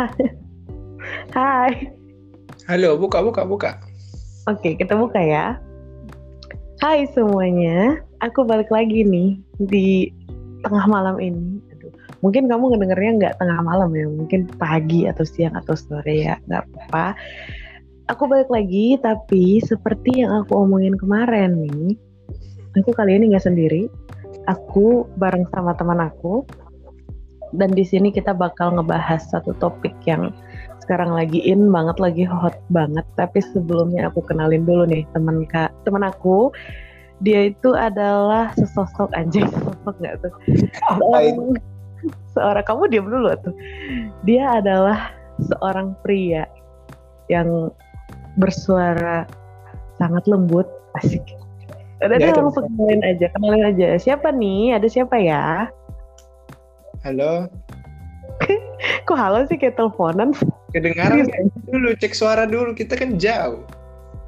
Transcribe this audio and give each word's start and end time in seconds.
Hai. 1.36 1.92
Halo, 2.68 2.96
buka, 2.96 3.20
buka, 3.20 3.42
buka. 3.44 3.70
Oke, 4.48 4.76
kita 4.78 4.96
buka 4.96 5.20
ya. 5.20 5.60
Hai 6.80 7.04
semuanya, 7.12 8.00
aku 8.24 8.48
balik 8.48 8.72
lagi 8.72 9.04
nih 9.04 9.36
di 9.60 10.08
tengah 10.64 10.88
malam 10.88 11.20
ini. 11.20 11.60
Aduh, 11.76 11.92
mungkin 12.24 12.48
kamu 12.48 12.72
ngedengernya 12.72 13.12
nggak 13.20 13.36
tengah 13.36 13.60
malam 13.60 13.92
ya, 13.92 14.08
mungkin 14.08 14.48
pagi 14.56 15.04
atau 15.04 15.24
siang 15.28 15.52
atau 15.60 15.76
sore 15.76 16.24
ya, 16.24 16.40
nggak 16.48 16.64
apa-apa. 16.64 17.06
Aku 18.16 18.24
balik 18.26 18.48
lagi, 18.48 18.96
tapi 19.04 19.60
seperti 19.60 20.24
yang 20.24 20.32
aku 20.40 20.56
omongin 20.56 20.96
kemarin 20.96 21.60
nih, 21.60 21.94
aku 22.80 22.96
kali 22.96 23.20
ini 23.20 23.36
nggak 23.36 23.44
sendiri. 23.44 23.92
Aku 24.48 25.04
bareng 25.20 25.44
sama 25.52 25.76
teman 25.76 26.00
aku, 26.00 26.48
dan 27.50 27.74
di 27.74 27.82
sini 27.82 28.14
kita 28.14 28.30
bakal 28.34 28.78
ngebahas 28.78 29.22
satu 29.30 29.54
topik 29.58 29.94
yang 30.06 30.30
sekarang 30.90 31.14
lagi 31.14 31.38
in 31.42 31.70
banget, 31.70 32.02
lagi 32.02 32.24
hot 32.26 32.58
banget. 32.74 33.06
Tapi 33.14 33.38
sebelumnya 33.54 34.10
aku 34.10 34.26
kenalin 34.26 34.66
dulu 34.66 34.86
nih 34.90 35.06
teman 35.14 35.46
kak, 35.46 35.70
teman 35.86 36.02
aku. 36.02 36.50
Dia 37.20 37.52
itu 37.52 37.76
adalah 37.76 38.50
sesosok 38.58 39.12
anjing, 39.14 39.46
sesosok 39.54 39.94
nggak 40.02 40.14
tuh? 40.24 40.32
Seorang, 40.98 41.54
seorang 42.34 42.64
kamu 42.66 42.82
diam 42.90 43.06
dulu 43.06 43.30
tuh. 43.38 43.54
Dia 44.26 44.58
adalah 44.58 45.14
seorang 45.46 45.94
pria 46.02 46.50
yang 47.30 47.70
bersuara 48.34 49.30
sangat 50.00 50.26
lembut, 50.26 50.66
asik. 50.98 51.22
Udah 52.00 52.16
Ya, 52.16 52.32
deh 52.32 52.40
langsung 52.40 52.64
kenalin 52.64 53.02
aja, 53.04 53.26
kenalin 53.36 53.64
aja. 53.68 53.86
Siapa 54.00 54.32
nih? 54.32 54.80
Ada 54.80 54.88
siapa 54.88 55.20
ya? 55.20 55.68
Halo. 57.00 57.48
Kok 59.08 59.16
halo 59.16 59.48
sih 59.48 59.56
kayak 59.56 59.80
teleponan? 59.80 60.36
Kedengaran 60.76 61.24
nggak? 61.24 61.40
dulu, 61.72 61.96
cek 61.96 62.12
suara 62.12 62.44
dulu. 62.44 62.76
Kita 62.76 62.92
kan 62.92 63.16
jauh. 63.16 63.64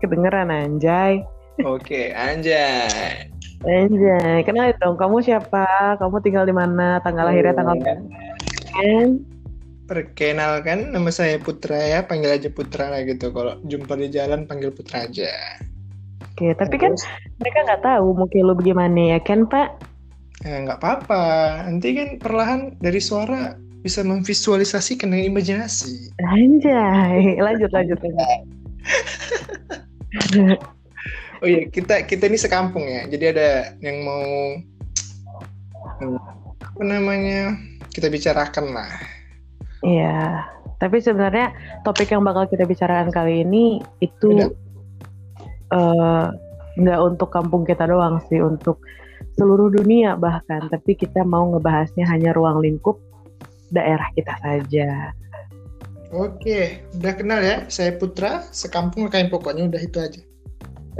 Kedengeran 0.01 0.49
anjay. 0.49 1.21
Oke, 1.69 2.17
anjay. 2.17 3.29
Anjay, 3.63 4.41
kenalin 4.43 4.75
dong. 4.81 4.97
Kamu 4.97 5.21
siapa? 5.21 6.01
Kamu 6.01 6.25
tinggal 6.25 6.49
di 6.49 6.57
mana? 6.57 6.99
Tanggal 7.05 7.29
lahirnya 7.29 7.53
tanggal 7.53 7.77
Oh. 7.77 7.81
berapa? 7.85 8.03
Kan? 8.73 9.09
Perkenalkan, 9.87 10.97
nama 10.97 11.13
saya 11.13 11.37
Putra 11.37 11.77
ya. 11.77 12.01
Panggil 12.09 12.41
aja 12.41 12.49
Putra 12.49 12.89
lah 12.89 13.05
gitu. 13.05 13.31
Kalau 13.37 13.61
jumpa 13.69 14.01
di 14.01 14.09
jalan, 14.09 14.49
panggil 14.49 14.73
Putra 14.73 15.05
aja. 15.05 15.29
Oke, 16.33 16.57
tapi 16.57 16.81
kan 16.81 16.97
mereka 17.37 17.59
nggak 17.69 17.85
tahu 17.85 18.17
muka 18.17 18.41
lu 18.41 18.57
bagaimana 18.57 19.13
ya 19.15 19.19
kan, 19.21 19.45
Pak? 19.45 19.92
Ya, 20.43 20.57
nggak 20.67 20.79
apa-apa. 20.83 21.23
Nanti 21.71 21.95
kan 21.95 22.09
perlahan 22.19 22.61
dari 22.83 22.99
suara 22.99 23.55
bisa 23.83 24.03
memvisualisasikan 24.07 25.11
dengan 25.11 25.35
imajinasi. 25.35 26.15
Anjay, 26.23 27.39
lanjut 27.39 27.71
lanjut. 27.75 27.99
Oh 31.43 31.49
iya, 31.51 31.67
kita 31.67 32.07
kita 32.07 32.31
ini 32.31 32.39
sekampung 32.39 32.87
ya. 32.87 33.07
Jadi 33.11 33.25
ada 33.35 33.75
yang 33.83 34.07
mau 34.07 34.23
apa 36.63 36.83
namanya 36.87 37.59
kita 37.91 38.07
bicarakan 38.07 38.71
lah. 38.71 38.91
Iya, 39.83 40.47
tapi 40.79 41.03
sebenarnya 41.03 41.51
topik 41.83 42.15
yang 42.15 42.23
bakal 42.23 42.47
kita 42.47 42.63
bicarakan 42.63 43.11
kali 43.11 43.43
ini 43.43 43.83
itu 43.99 44.55
eh, 45.75 46.27
nggak 46.79 47.01
untuk 47.03 47.35
kampung 47.35 47.67
kita 47.67 47.91
doang 47.91 48.23
sih, 48.31 48.39
untuk 48.39 48.79
seluruh 49.35 49.73
dunia 49.73 50.15
bahkan. 50.15 50.69
Tapi 50.69 50.95
kita 50.95 51.23
mau 51.23 51.49
ngebahasnya 51.51 52.05
hanya 52.07 52.33
ruang 52.33 52.61
lingkup 52.61 52.99
daerah 53.71 54.07
kita 54.13 54.35
saja. 54.41 55.11
Oke, 56.13 56.85
udah 57.01 57.13
kenal 57.17 57.41
ya. 57.41 57.65
Saya 57.67 57.97
Putra, 57.97 58.45
sekampung 58.53 59.09
kain 59.09 59.33
pokoknya 59.33 59.65
udah 59.67 59.81
itu 59.81 59.97
aja. 59.97 60.21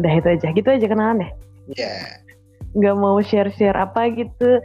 Udah 0.01 0.13
itu 0.17 0.29
aja, 0.33 0.47
gitu 0.51 0.69
aja 0.69 0.87
kenalan 0.89 1.21
deh. 1.21 1.31
Ya. 1.77 1.93
nggak 2.73 2.97
mau 2.97 3.21
share-share 3.21 3.77
apa 3.77 4.09
gitu 4.17 4.57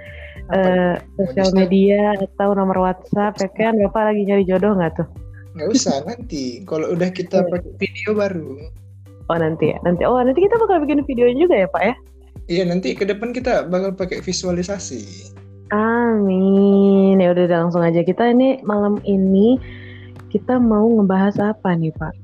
Apa? 0.47 0.55
eh, 0.55 0.95
sosial 1.19 1.51
media 1.51 2.15
atau 2.15 2.55
nomor 2.55 2.79
WhatsApp 2.79 3.35
ya 3.35 3.51
kan 3.51 3.75
bapak 3.75 4.15
lagi 4.15 4.23
nyari 4.23 4.47
jodoh 4.47 4.79
nggak 4.79 4.95
tuh 4.95 5.07
Nggak 5.59 5.67
usah 5.75 5.99
nanti. 6.07 6.63
Kalau 6.63 6.95
udah 6.95 7.11
kita 7.11 7.43
Iya. 7.43 7.51
pakai 7.51 7.71
video 7.75 8.09
baru. 8.15 8.47
oh 9.27 9.37
nanti 9.37 9.75
ya 9.75 9.77
nanti 9.83 10.07
oh 10.07 10.15
nanti 10.23 10.39
kita 10.39 10.55
bakal 10.55 10.79
bikin 10.87 11.03
videonya 11.03 11.35
juga 11.35 11.55
ya 11.59 11.67
pak 11.67 11.83
ya 11.83 11.95
Iya 12.47 12.63
nanti 12.63 12.95
ke 12.95 13.03
depan 13.03 13.35
kita 13.35 13.67
bakal 13.67 13.91
pakai 13.91 14.23
visualisasi. 14.23 15.35
amin 15.67 17.19
ya 17.19 17.35
udah 17.35 17.67
langsung 17.67 17.83
aja 17.83 17.99
kita 17.99 18.31
ini 18.31 18.63
malam 18.63 19.03
ini 19.03 19.59
kita 20.31 20.55
mau 20.55 20.87
ngebahas 20.87 21.35
apa 21.51 21.75
nih 21.75 21.91
pak 21.99 22.15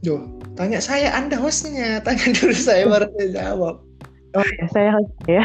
Duh, 0.00 0.24
tanya 0.56 0.80
saya 0.80 1.12
Anda 1.12 1.38
hostnya. 1.38 2.00
Tanya 2.08 2.34
dulu 2.34 2.56
saya 2.56 2.88
baru 2.90 3.06
saya 3.14 3.28
jawab. 3.30 3.84
oh 4.32 4.46
ya 4.58 4.66
saya 4.72 4.90
host 4.96 5.12
ya 5.28 5.44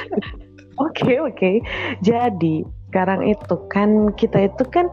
oke 0.84 1.12
oke 1.24 1.50
jadi 2.04 2.54
sekarang 2.92 3.24
itu 3.24 3.56
kan 3.72 4.12
kita 4.20 4.52
itu 4.52 4.64
kan 4.68 4.92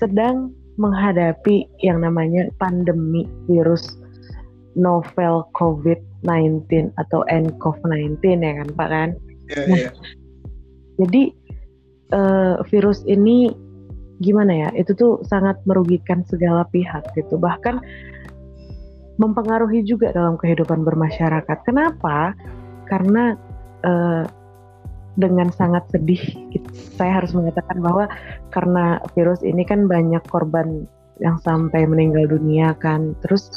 sedang 0.00 0.52
menghadapi 0.80 1.68
yang 1.84 2.00
namanya 2.00 2.48
pandemi 2.56 3.28
virus 3.48 3.96
novel 4.76 5.48
COVID-19 5.56 6.92
atau 7.00 7.24
nCoV-19 7.26 8.20
ya 8.44 8.52
kan 8.62 8.68
Pak 8.76 8.88
kan. 8.92 9.08
Iya, 9.48 9.62
Nah. 9.66 9.78
iya. 9.78 9.90
Jadi 11.00 11.22
eh, 12.12 12.54
virus 12.70 13.02
ini 13.08 13.50
gimana 14.20 14.52
ya? 14.52 14.68
Itu 14.76 14.92
tuh 14.96 15.12
sangat 15.26 15.60
merugikan 15.64 16.22
segala 16.28 16.68
pihak 16.70 17.02
gitu. 17.16 17.40
Bahkan 17.40 17.80
mempengaruhi 19.16 19.80
juga 19.84 20.12
dalam 20.12 20.36
kehidupan 20.36 20.84
bermasyarakat. 20.84 21.58
Kenapa? 21.64 22.36
Karena 22.86 23.34
eh, 23.84 24.24
dengan 25.16 25.48
sangat 25.48 25.88
sedih 25.88 26.20
gitu, 26.52 26.68
saya 27.00 27.24
harus 27.24 27.32
mengatakan 27.32 27.80
bahwa 27.80 28.04
karena 28.52 29.00
virus 29.16 29.40
ini 29.40 29.64
kan 29.64 29.88
banyak 29.88 30.20
korban 30.28 30.84
yang 31.24 31.40
sampai 31.40 31.88
meninggal 31.88 32.28
dunia 32.28 32.76
kan. 32.76 33.16
Terus 33.24 33.48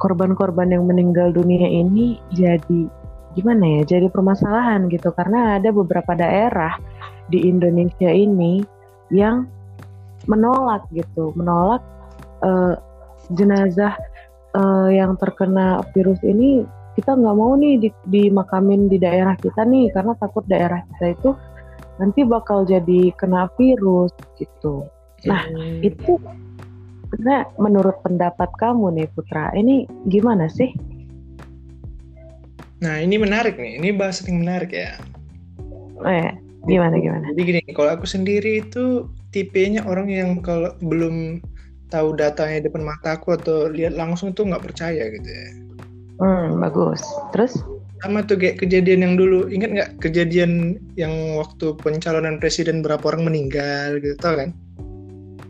korban-korban 0.00 0.72
yang 0.72 0.88
meninggal 0.88 1.30
dunia 1.30 1.68
ini 1.68 2.16
jadi 2.32 2.88
gimana 3.36 3.80
ya? 3.80 3.96
Jadi 3.96 4.08
permasalahan 4.08 4.88
gitu 4.88 5.12
karena 5.12 5.60
ada 5.60 5.70
beberapa 5.70 6.16
daerah 6.16 6.80
di 7.28 7.46
Indonesia 7.46 8.08
ini 8.08 8.64
yang 9.12 9.46
menolak 10.24 10.88
gitu, 10.90 11.36
menolak 11.36 11.84
eh, 12.42 12.74
jenazah 13.36 13.94
eh, 14.56 14.88
yang 14.96 15.14
terkena 15.20 15.84
virus 15.92 16.18
ini 16.24 16.64
kita 16.98 17.14
nggak 17.14 17.36
mau 17.38 17.54
nih 17.54 17.78
di, 17.78 17.88
dimakamin 18.10 18.90
di 18.90 18.98
daerah 18.98 19.38
kita 19.38 19.62
nih 19.62 19.94
karena 19.94 20.12
takut 20.18 20.42
daerah 20.50 20.82
kita 20.96 21.14
itu 21.14 21.30
nanti 22.02 22.24
bakal 22.24 22.64
jadi 22.64 23.12
kena 23.14 23.46
virus 23.54 24.10
gitu. 24.40 24.88
Nah, 25.28 25.44
Hmm. 25.52 25.84
Itu 25.84 26.16
sebenarnya 27.20 27.52
menurut 27.60 28.00
pendapat 28.00 28.48
kamu 28.56 28.96
nih 28.96 29.06
Putra, 29.12 29.52
ini 29.52 29.84
gimana 30.08 30.48
sih? 30.48 30.72
Nah 32.80 32.96
ini 32.96 33.20
menarik 33.20 33.60
nih. 33.60 33.76
Ini 33.76 33.92
bahasan 33.92 34.32
yang 34.32 34.40
menarik 34.48 34.72
ya. 34.72 34.96
Eh, 36.08 36.32
gimana 36.64 36.96
gimana? 36.96 37.28
Jadi 37.36 37.42
gini, 37.44 37.60
kalau 37.76 37.92
aku 37.92 38.08
sendiri 38.08 38.64
itu 38.64 39.04
tipenya 39.36 39.84
orang 39.84 40.08
yang 40.08 40.40
kalau 40.40 40.72
belum 40.80 41.44
tahu 41.92 42.16
datanya 42.16 42.64
di 42.64 42.72
depan 42.72 42.88
mataku 42.88 43.36
atau 43.36 43.68
lihat 43.68 43.92
langsung 44.00 44.32
tuh 44.32 44.48
nggak 44.48 44.72
percaya 44.72 45.12
gitu 45.12 45.28
ya. 45.28 45.48
Hmm, 46.24 46.56
bagus. 46.56 47.04
Terus? 47.36 47.60
Sama 48.00 48.24
tuh 48.24 48.40
kayak 48.40 48.64
kejadian 48.64 49.04
yang 49.04 49.14
dulu, 49.20 49.52
ingat 49.52 49.76
nggak 49.76 49.90
kejadian 50.00 50.80
yang 50.96 51.36
waktu 51.36 51.76
pencalonan 51.84 52.40
presiden 52.40 52.80
berapa 52.80 53.04
orang 53.12 53.28
meninggal 53.28 54.00
gitu, 54.00 54.16
tau 54.16 54.40
kan? 54.40 54.56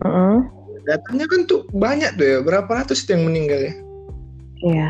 Mm-mm. 0.02 0.59
Datanya 0.88 1.26
kan 1.28 1.40
tuh 1.44 1.66
banyak 1.72 2.16
tuh 2.16 2.26
ya, 2.26 2.38
berapa 2.40 2.70
ratus 2.70 3.04
yang 3.08 3.28
meninggal 3.28 3.60
ya. 3.60 3.74
Iya. 4.60 4.88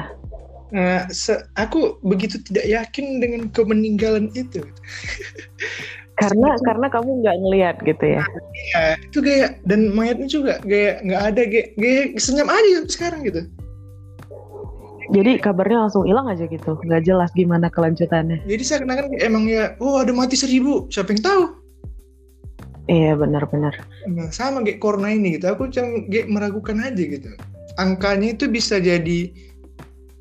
Nah, 0.70 1.10
se- 1.10 1.42
aku 1.58 1.98
begitu 2.06 2.38
tidak 2.46 2.66
yakin 2.66 3.18
dengan 3.18 3.50
kemeninggalan 3.50 4.30
itu. 4.38 4.62
Karena 6.20 6.52
karena 6.60 6.86
kamu 6.92 7.24
nggak 7.24 7.36
ngelihat 7.40 7.76
gitu 7.80 8.04
ya. 8.04 8.22
Ya, 8.76 9.00
itu 9.00 9.18
kayak 9.24 9.64
dan 9.64 9.88
mayatnya 9.96 10.28
juga 10.28 10.60
kayak 10.60 11.00
nggak 11.00 11.22
ada 11.32 11.42
kayak, 11.48 11.68
kayak 11.80 12.06
senyum 12.20 12.52
aja 12.52 12.84
sekarang 12.92 13.24
gitu. 13.24 13.48
Jadi 15.10 15.42
kabarnya 15.42 15.88
langsung 15.88 16.04
hilang 16.06 16.28
aja 16.28 16.44
gitu, 16.46 16.76
nggak 16.86 17.02
jelas 17.02 17.32
gimana 17.34 17.66
kelanjutannya. 17.72 18.44
Jadi 18.46 18.62
saya 18.62 18.84
kenakan 18.84 19.16
emang 19.18 19.48
ya, 19.48 19.74
oh 19.82 19.98
ada 19.98 20.12
mati 20.14 20.38
seribu, 20.38 20.86
siapa 20.92 21.10
yang 21.10 21.24
tahu? 21.24 21.42
Iya 22.88 23.18
benar-benar. 23.18 23.76
Nah, 24.08 24.32
sama 24.32 24.64
kayak 24.64 24.80
corona 24.80 25.12
ini 25.12 25.36
gitu, 25.36 25.50
aku 25.52 25.68
cuma 25.68 26.06
kayak 26.08 26.28
meragukan 26.32 26.80
aja 26.80 27.02
gitu. 27.02 27.30
Angkanya 27.76 28.34
itu 28.34 28.48
bisa 28.48 28.80
jadi 28.80 29.30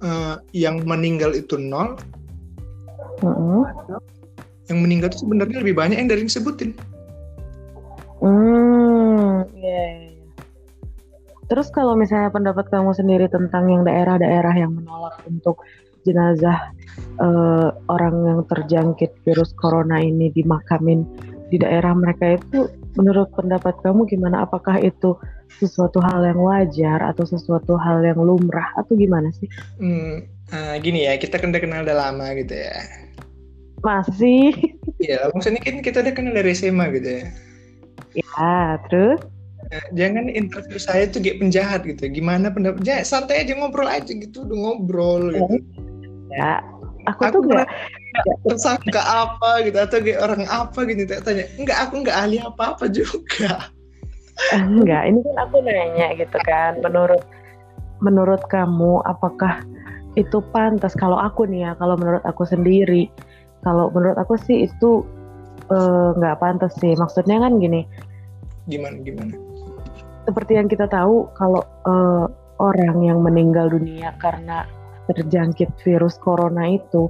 eh, 0.04 0.36
yang 0.54 0.84
meninggal 0.84 1.34
itu 1.34 1.56
nol, 1.56 1.96
Mm-mm. 3.24 3.64
yang 4.70 4.80
meninggal 4.84 5.10
itu 5.12 5.24
sebenarnya 5.24 5.64
lebih 5.64 5.76
banyak 5.76 5.98
yang 5.98 6.10
dari 6.12 6.22
yang 6.24 6.30
disebutin. 6.30 6.72
Hmm, 8.20 9.48
Terus 11.50 11.74
kalau 11.74 11.98
misalnya 11.98 12.30
pendapat 12.30 12.70
kamu 12.70 12.94
sendiri 12.94 13.26
tentang 13.26 13.74
yang 13.74 13.82
daerah-daerah 13.82 14.54
yang 14.54 14.78
menolak 14.78 15.18
untuk 15.26 15.66
jenazah 16.06 16.70
uh, 17.18 17.74
orang 17.90 18.16
yang 18.22 18.40
terjangkit 18.46 19.18
virus 19.26 19.52
corona 19.58 19.98
ini 19.98 20.30
dimakamin 20.30 21.10
di 21.50 21.58
daerah 21.58 21.92
mereka 21.98 22.38
itu 22.38 22.70
menurut 22.96 23.30
pendapat 23.34 23.76
kamu 23.82 24.06
gimana? 24.06 24.46
Apakah 24.46 24.80
itu 24.82 25.18
sesuatu 25.58 26.00
hal 26.00 26.24
yang 26.24 26.40
wajar 26.40 27.02
atau 27.04 27.26
sesuatu 27.26 27.76
hal 27.76 28.06
yang 28.06 28.22
lumrah 28.22 28.70
atau 28.78 28.94
gimana 28.96 29.34
sih? 29.36 29.50
Hmm, 29.82 30.24
uh, 30.54 30.76
gini 30.80 31.10
ya, 31.10 31.18
kita 31.18 31.42
kan 31.42 31.50
udah 31.50 31.62
kenal 31.62 31.82
udah 31.84 31.98
lama 31.98 32.32
gitu 32.38 32.54
ya. 32.54 32.78
Masih. 33.82 34.54
Iya, 35.00 35.32
maksudnya 35.32 35.64
kan 35.64 35.80
kita 35.80 36.04
udah 36.06 36.14
kenal 36.14 36.34
dari 36.36 36.52
SMA 36.54 36.86
gitu 36.96 37.10
ya. 37.10 37.26
Ya, 38.14 38.78
terus? 38.88 39.20
Nah, 39.70 39.86
jangan 39.94 40.26
interview 40.34 40.82
saya 40.82 41.06
tuh 41.06 41.22
kayak 41.22 41.40
penjahat 41.40 41.86
gitu. 41.86 42.10
Gimana 42.10 42.50
pendapat? 42.50 42.82
Ya, 42.84 43.06
santai 43.06 43.46
aja 43.46 43.54
ngobrol 43.54 43.86
aja 43.86 44.10
gitu, 44.10 44.44
udah 44.44 44.58
ngobrol 44.58 45.30
gitu. 45.32 45.56
Ya, 46.34 46.62
aku, 47.06 47.22
aku 47.26 47.38
tuh 47.42 47.42
gak, 47.54 47.68
tersangka 48.46 49.02
apa 49.02 49.64
gitu 49.64 49.78
atau 49.78 49.98
kayak 50.02 50.22
orang 50.22 50.44
apa 50.50 50.80
gitu 50.90 51.04
tanya. 51.22 51.46
Enggak, 51.56 51.78
aku 51.88 51.94
enggak 52.06 52.18
ahli 52.18 52.38
apa-apa 52.42 52.86
juga. 52.90 53.70
Enggak, 54.56 55.04
ini 55.12 55.20
kan 55.24 55.38
aku 55.46 55.56
nanya 55.64 56.08
gitu 56.16 56.38
kan. 56.48 56.80
Menurut 56.80 57.24
menurut 58.00 58.42
kamu 58.48 59.04
apakah 59.04 59.62
itu 60.16 60.42
pantas 60.56 60.96
kalau 60.96 61.20
aku 61.20 61.46
nih 61.46 61.70
ya, 61.70 61.72
kalau 61.78 62.00
menurut 62.00 62.24
aku 62.26 62.48
sendiri, 62.48 63.12
kalau 63.62 63.92
menurut 63.92 64.18
aku 64.18 64.40
sih 64.40 64.66
itu 64.66 65.06
eh, 65.70 66.10
nggak 66.18 66.36
uh, 66.36 66.40
pantas 66.40 66.74
sih. 66.80 66.96
Maksudnya 66.96 67.44
kan 67.44 67.60
gini. 67.62 67.84
Gimana 68.70 69.02
gimana? 69.02 69.50
seperti 70.30 70.62
yang 70.62 70.70
kita 70.70 70.86
tahu 70.86 71.26
kalau 71.34 71.66
uh, 71.90 72.30
orang 72.62 73.02
yang 73.02 73.26
meninggal 73.26 73.74
dunia 73.74 74.14
karena 74.22 74.70
terjangkit 75.10 75.74
virus 75.82 76.22
corona 76.22 76.70
itu 76.70 77.10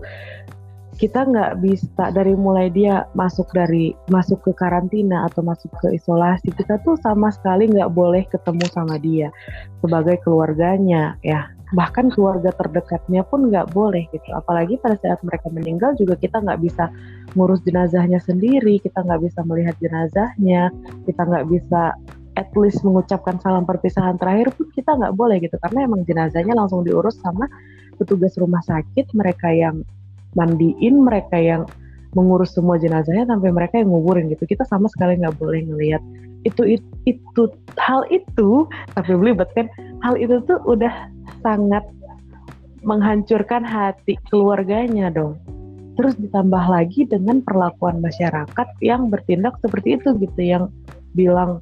kita 1.00 1.24
nggak 1.24 1.64
bisa 1.64 2.12
dari 2.12 2.36
mulai 2.36 2.68
dia 2.68 3.08
masuk 3.16 3.48
dari 3.56 3.96
masuk 4.12 4.44
ke 4.44 4.52
karantina 4.52 5.32
atau 5.32 5.40
masuk 5.40 5.72
ke 5.80 5.96
isolasi 5.96 6.52
kita 6.52 6.76
tuh 6.84 7.00
sama 7.00 7.32
sekali 7.32 7.72
nggak 7.72 7.96
boleh 7.96 8.28
ketemu 8.28 8.68
sama 8.68 9.00
dia 9.00 9.32
sebagai 9.80 10.20
keluarganya 10.28 11.16
ya. 11.24 11.48
Bahkan 11.72 12.12
keluarga 12.12 12.52
terdekatnya 12.52 13.24
pun 13.24 13.48
nggak 13.48 13.72
boleh 13.72 14.12
gitu. 14.12 14.28
Apalagi 14.36 14.76
pada 14.84 15.00
saat 15.00 15.24
mereka 15.24 15.48
meninggal 15.48 15.96
juga 15.96 16.20
kita 16.20 16.44
nggak 16.44 16.60
bisa 16.68 16.92
ngurus 17.32 17.64
jenazahnya 17.64 18.20
sendiri 18.20 18.84
kita 18.84 19.00
nggak 19.00 19.24
bisa 19.24 19.40
melihat 19.48 19.80
jenazahnya 19.80 20.68
kita 21.08 21.22
nggak 21.24 21.48
bisa 21.48 21.96
at 22.36 22.50
least 22.60 22.84
mengucapkan 22.84 23.40
salam 23.40 23.64
perpisahan 23.64 24.20
terakhir 24.20 24.52
pun 24.52 24.68
kita 24.76 25.00
nggak 25.00 25.16
boleh 25.16 25.40
gitu. 25.40 25.56
Karena 25.64 25.88
emang 25.88 26.04
jenazahnya 26.04 26.60
langsung 26.60 26.84
diurus 26.84 27.16
sama 27.24 27.48
petugas 27.96 28.36
rumah 28.36 28.60
sakit 28.68 29.16
mereka 29.16 29.48
yang 29.48 29.80
mandiin 30.38 31.02
mereka 31.02 31.38
yang 31.38 31.64
mengurus 32.18 32.58
semua 32.58 32.82
jenazahnya 32.82 33.30
sampai 33.30 33.54
mereka 33.54 33.78
yang 33.78 33.94
nguburin 33.94 34.30
gitu. 34.34 34.46
Kita 34.50 34.66
sama 34.66 34.90
sekali 34.90 35.18
nggak 35.22 35.38
boleh 35.38 35.62
ngelihat 35.66 36.02
itu, 36.48 36.80
itu 36.80 36.88
itu 37.06 37.44
hal 37.76 38.08
itu 38.08 38.66
tapi 38.96 39.12
belibet 39.12 39.52
kan 39.54 39.68
hal 40.02 40.16
itu 40.16 40.40
tuh 40.48 40.58
udah 40.64 41.12
sangat 41.44 41.84
menghancurkan 42.82 43.62
hati 43.62 44.16
keluarganya 44.32 45.12
dong. 45.12 45.36
Terus 46.00 46.16
ditambah 46.16 46.64
lagi 46.72 47.04
dengan 47.04 47.44
perlakuan 47.44 48.00
masyarakat 48.00 48.68
yang 48.80 49.12
bertindak 49.12 49.60
seperti 49.60 50.00
itu 50.00 50.16
gitu 50.16 50.40
yang 50.40 50.64
bilang 51.12 51.60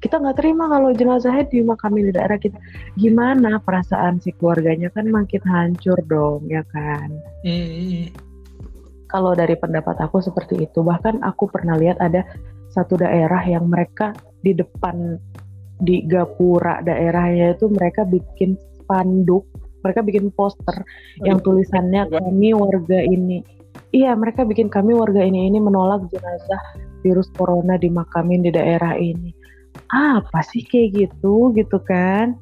kita 0.00 0.20
nggak 0.20 0.36
terima 0.36 0.68
kalau 0.68 0.92
jenazahnya 0.92 1.48
dimakami 1.48 2.08
di 2.08 2.12
daerah 2.12 2.36
kita. 2.36 2.60
Gimana 3.00 3.56
perasaan 3.60 4.20
si 4.20 4.32
keluarganya? 4.36 4.92
Kan 4.92 5.08
makin 5.08 5.42
hancur 5.44 5.98
dong 6.04 6.44
ya 6.48 6.62
kan? 6.70 7.10
Mm. 7.46 8.12
kalau 9.06 9.38
dari 9.38 9.54
pendapat 9.54 10.02
aku 10.02 10.18
seperti 10.18 10.66
itu. 10.66 10.82
Bahkan 10.82 11.22
aku 11.22 11.46
pernah 11.46 11.78
lihat 11.78 12.02
ada 12.02 12.26
satu 12.74 12.98
daerah 12.98 13.38
yang 13.46 13.70
mereka 13.70 14.12
di 14.42 14.50
depan 14.52 15.16
di 15.78 16.02
gapura 16.04 16.82
daerahnya 16.82 17.54
itu 17.54 17.70
mereka 17.70 18.02
bikin 18.02 18.58
spanduk 18.80 19.46
mereka 19.86 20.02
bikin 20.02 20.34
poster 20.34 20.82
yang 21.22 21.38
tulisannya 21.38 22.10
kami 22.10 22.50
warga 22.50 22.98
ini. 22.98 23.46
Iya 23.94 24.18
mereka 24.18 24.42
bikin 24.42 24.66
kami 24.66 24.98
warga 24.98 25.22
ini 25.22 25.46
ini 25.46 25.62
menolak 25.62 26.10
jenazah 26.10 26.58
virus 27.06 27.30
corona 27.38 27.78
dimakamin 27.78 28.42
di 28.42 28.50
daerah 28.50 28.98
ini 28.98 29.45
apa 29.92 30.40
sih 30.46 30.62
kayak 30.64 31.06
gitu 31.06 31.52
gitu 31.54 31.78
kan? 31.84 32.36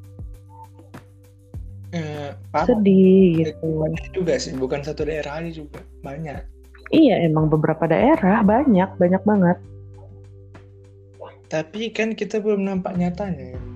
Eh, 1.95 2.35
sedih 2.67 3.47
gitu. 3.47 3.87
juga 4.11 4.35
sih 4.35 4.51
bukan 4.59 4.83
satu 4.83 5.07
daerah 5.07 5.39
aja 5.39 5.63
juga 5.63 5.79
banyak. 6.03 6.43
Iya 6.91 7.25
emang 7.25 7.47
beberapa 7.47 7.87
daerah 7.87 8.43
banyak 8.43 8.89
banyak 8.99 9.23
banget. 9.23 9.57
Tapi 11.47 11.93
kan 11.95 12.11
kita 12.17 12.43
belum 12.43 12.67
nampak 12.67 12.99
nyatanya 12.99 13.75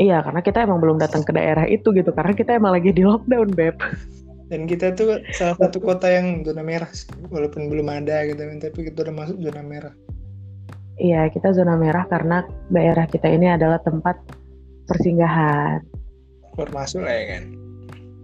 iya 0.00 0.24
karena 0.24 0.40
kita 0.40 0.64
emang 0.64 0.80
belum 0.80 0.96
datang 0.96 1.20
ke 1.20 1.32
daerah 1.36 1.68
itu 1.68 1.92
gitu 1.92 2.08
karena 2.16 2.32
kita 2.32 2.56
emang 2.56 2.72
lagi 2.72 2.90
di 2.90 3.04
lockdown 3.04 3.52
beb. 3.52 3.76
Dan 4.50 4.66
kita 4.66 4.98
tuh 4.98 5.22
salah 5.30 5.54
satu 5.62 5.78
kota 5.78 6.10
yang 6.10 6.42
zona 6.42 6.66
merah 6.66 6.90
walaupun 7.30 7.70
belum 7.70 7.86
ada 7.86 8.26
gitu 8.26 8.42
tapi 8.58 8.90
kita 8.90 9.06
udah 9.06 9.14
masuk 9.14 9.38
zona 9.38 9.62
merah 9.62 9.94
Iya, 11.00 11.32
kita 11.32 11.56
zona 11.56 11.80
merah 11.80 12.04
karena 12.04 12.44
daerah 12.68 13.08
kita 13.08 13.24
ini 13.24 13.48
adalah 13.48 13.80
tempat 13.80 14.20
persinggahan. 14.84 15.80
Keluar 16.52 16.70
masuk 16.76 17.00
lah 17.08 17.14
ya 17.16 17.24
kan? 17.36 17.42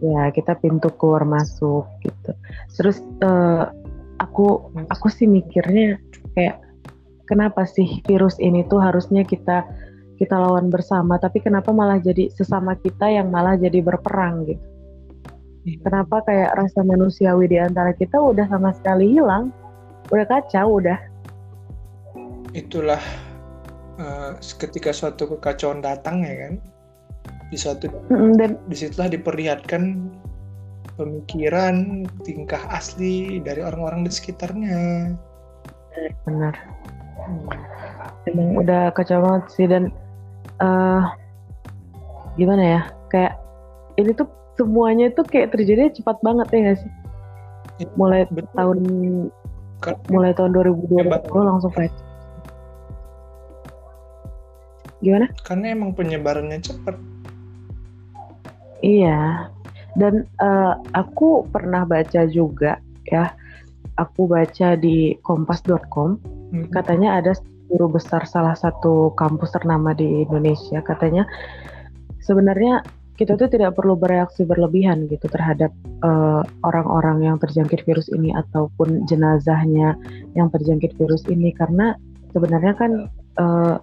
Ya, 0.05 0.23
kita 0.29 0.53
pintu 0.61 0.93
keluar 1.01 1.25
masuk 1.25 1.89
gitu. 2.05 2.37
Terus 2.77 3.01
uh, 3.25 3.73
aku 4.21 4.69
aku 4.93 5.09
sih 5.09 5.25
mikirnya 5.25 5.97
kayak 6.37 6.61
kenapa 7.25 7.65
sih 7.65 8.05
virus 8.05 8.37
ini 8.45 8.61
tuh 8.69 8.77
harusnya 8.77 9.25
kita 9.25 9.65
kita 10.21 10.37
lawan 10.37 10.69
bersama, 10.69 11.17
tapi 11.17 11.41
kenapa 11.41 11.73
malah 11.73 11.97
jadi 11.97 12.29
sesama 12.29 12.77
kita 12.77 13.09
yang 13.09 13.33
malah 13.33 13.57
jadi 13.57 13.81
berperang 13.81 14.45
gitu? 14.49 14.65
Iya. 15.65 15.81
Kenapa 15.81 16.21
kayak 16.29 16.61
rasa 16.61 16.85
manusiawi 16.85 17.49
di 17.49 17.57
antara 17.57 17.97
kita 17.97 18.21
udah 18.21 18.45
sama 18.53 18.77
sekali 18.77 19.17
hilang, 19.17 19.49
udah 20.13 20.27
kacau, 20.29 20.77
udah 20.77 20.97
itulah 22.57 23.01
uh, 24.01 24.33
ketika 24.41 24.91
suatu 24.97 25.37
kekacauan 25.37 25.85
datang 25.85 26.25
ya 26.25 26.49
kan? 26.49 26.55
Di 27.53 27.57
suatu 27.61 27.87
dan 28.41 28.59
di 28.67 28.75
situlah 28.75 29.13
diperlihatkan 29.13 30.11
pemikiran 30.97 32.09
tingkah 32.25 32.59
asli 32.73 33.39
dari 33.45 33.61
orang-orang 33.61 34.09
di 34.09 34.11
sekitarnya. 34.11 35.13
Benar. 36.25 36.55
Emang 38.27 38.59
udah 38.65 38.91
kacau 38.97 39.23
banget 39.23 39.45
sih 39.53 39.67
dan 39.69 39.93
uh, 40.59 41.13
gimana 42.41 42.65
ya? 42.65 42.81
Kayak 43.13 43.39
ini 44.01 44.11
tuh 44.17 44.27
semuanya 44.57 45.13
tuh 45.15 45.23
kayak 45.29 45.55
terjadi 45.55 45.93
cepat 45.95 46.19
banget 46.25 46.49
ya 46.51 46.59
gak 46.73 46.79
sih? 46.83 46.93
Iya, 47.77 47.89
mulai 47.95 48.25
Betul. 48.33 48.51
tahun 48.57 48.79
mulai 50.09 50.33
tahun 50.33 50.51
2020 50.57 51.05
langsung 51.37 51.71
fight 51.77 51.93
Gimana? 55.01 55.27
Karena 55.45 55.77
emang 55.77 55.93
penyebarannya 55.93 56.61
cepat. 56.61 56.97
Iya. 58.81 59.51
Dan 59.97 60.29
uh, 60.41 60.77
aku 60.93 61.49
pernah 61.49 61.89
baca 61.89 62.29
juga 62.29 62.81
ya. 63.09 63.33
Aku 63.97 64.29
baca 64.29 64.77
di 64.77 65.17
kompas.com 65.25 66.21
hmm. 66.53 66.69
katanya 66.69 67.17
ada 67.21 67.33
guru 67.67 67.99
besar 67.99 68.23
salah 68.29 68.55
satu 68.55 69.11
kampus 69.19 69.55
ternama 69.55 69.91
di 69.91 70.23
Indonesia 70.23 70.79
katanya 70.83 71.27
sebenarnya 72.23 72.83
kita 73.17 73.35
tuh 73.35 73.49
tidak 73.49 73.75
perlu 73.75 73.97
bereaksi 73.97 74.45
berlebihan 74.45 75.09
gitu 75.09 75.25
terhadap 75.33 75.73
eh, 76.05 76.43
orang-orang 76.63 77.25
uh, 77.25 77.25
yang 77.33 77.37
terjangkit 77.41 77.89
virus 77.89 78.13
ini 78.13 78.31
ataupun 78.37 79.09
jenazahnya 79.09 79.97
yang 80.37 80.53
terjangkit 80.53 80.93
virus 81.01 81.25
ini 81.33 81.51
karena 81.57 81.97
sebenarnya 82.37 82.77
kan 82.77 82.93
uh, 83.41 83.81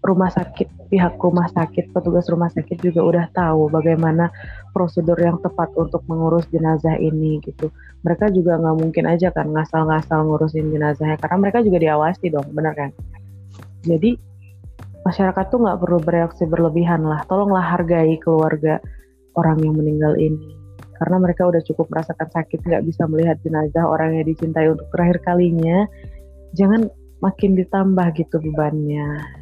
rumah 0.00 0.32
sakit 0.32 0.88
pihak 0.88 1.20
rumah 1.20 1.44
sakit 1.52 1.92
petugas 1.92 2.24
rumah 2.32 2.48
sakit 2.48 2.80
juga 2.80 3.04
udah 3.04 3.26
tahu 3.36 3.68
bagaimana 3.68 4.32
prosedur 4.72 5.16
yang 5.20 5.36
tepat 5.44 5.68
untuk 5.76 6.00
mengurus 6.08 6.48
jenazah 6.48 6.96
ini 6.96 7.36
gitu. 7.44 7.68
Mereka 8.00 8.32
juga 8.32 8.56
nggak 8.56 8.76
mungkin 8.80 9.04
aja 9.04 9.28
kan 9.28 9.52
ngasal-ngasal 9.52 10.24
ngurusin 10.24 10.72
jenazahnya 10.72 11.20
karena 11.20 11.36
mereka 11.36 11.58
juga 11.60 11.78
diawasi 11.84 12.32
dong 12.32 12.48
bener 12.56 12.72
kan? 12.72 12.90
Jadi 13.84 14.16
masyarakat 15.04 15.44
tuh 15.52 15.60
nggak 15.68 15.78
perlu 15.84 15.98
bereaksi 16.00 16.48
berlebihan 16.48 17.04
lah. 17.04 17.20
Tolonglah 17.28 17.64
hargai 17.76 18.16
keluarga 18.24 18.80
orang 19.36 19.60
yang 19.60 19.76
meninggal 19.76 20.16
ini. 20.16 20.56
Karena 20.96 21.16
mereka 21.20 21.48
udah 21.48 21.60
cukup 21.64 21.92
merasakan 21.92 22.28
sakit 22.32 22.60
nggak 22.64 22.84
bisa 22.88 23.04
melihat 23.04 23.36
jenazah 23.44 23.84
orang 23.84 24.16
yang 24.16 24.24
dicintai 24.32 24.68
untuk 24.72 24.88
terakhir 24.96 25.20
kalinya. 25.28 25.84
Jangan 26.56 26.88
makin 27.20 27.52
ditambah 27.52 28.16
gitu 28.16 28.40
bebannya 28.40 29.39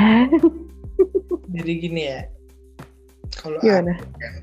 Jadi 1.54 1.72
gini 1.82 2.02
ya, 2.06 2.20
kalau 3.36 3.58
aku, 3.58 3.68
kan, 4.20 4.34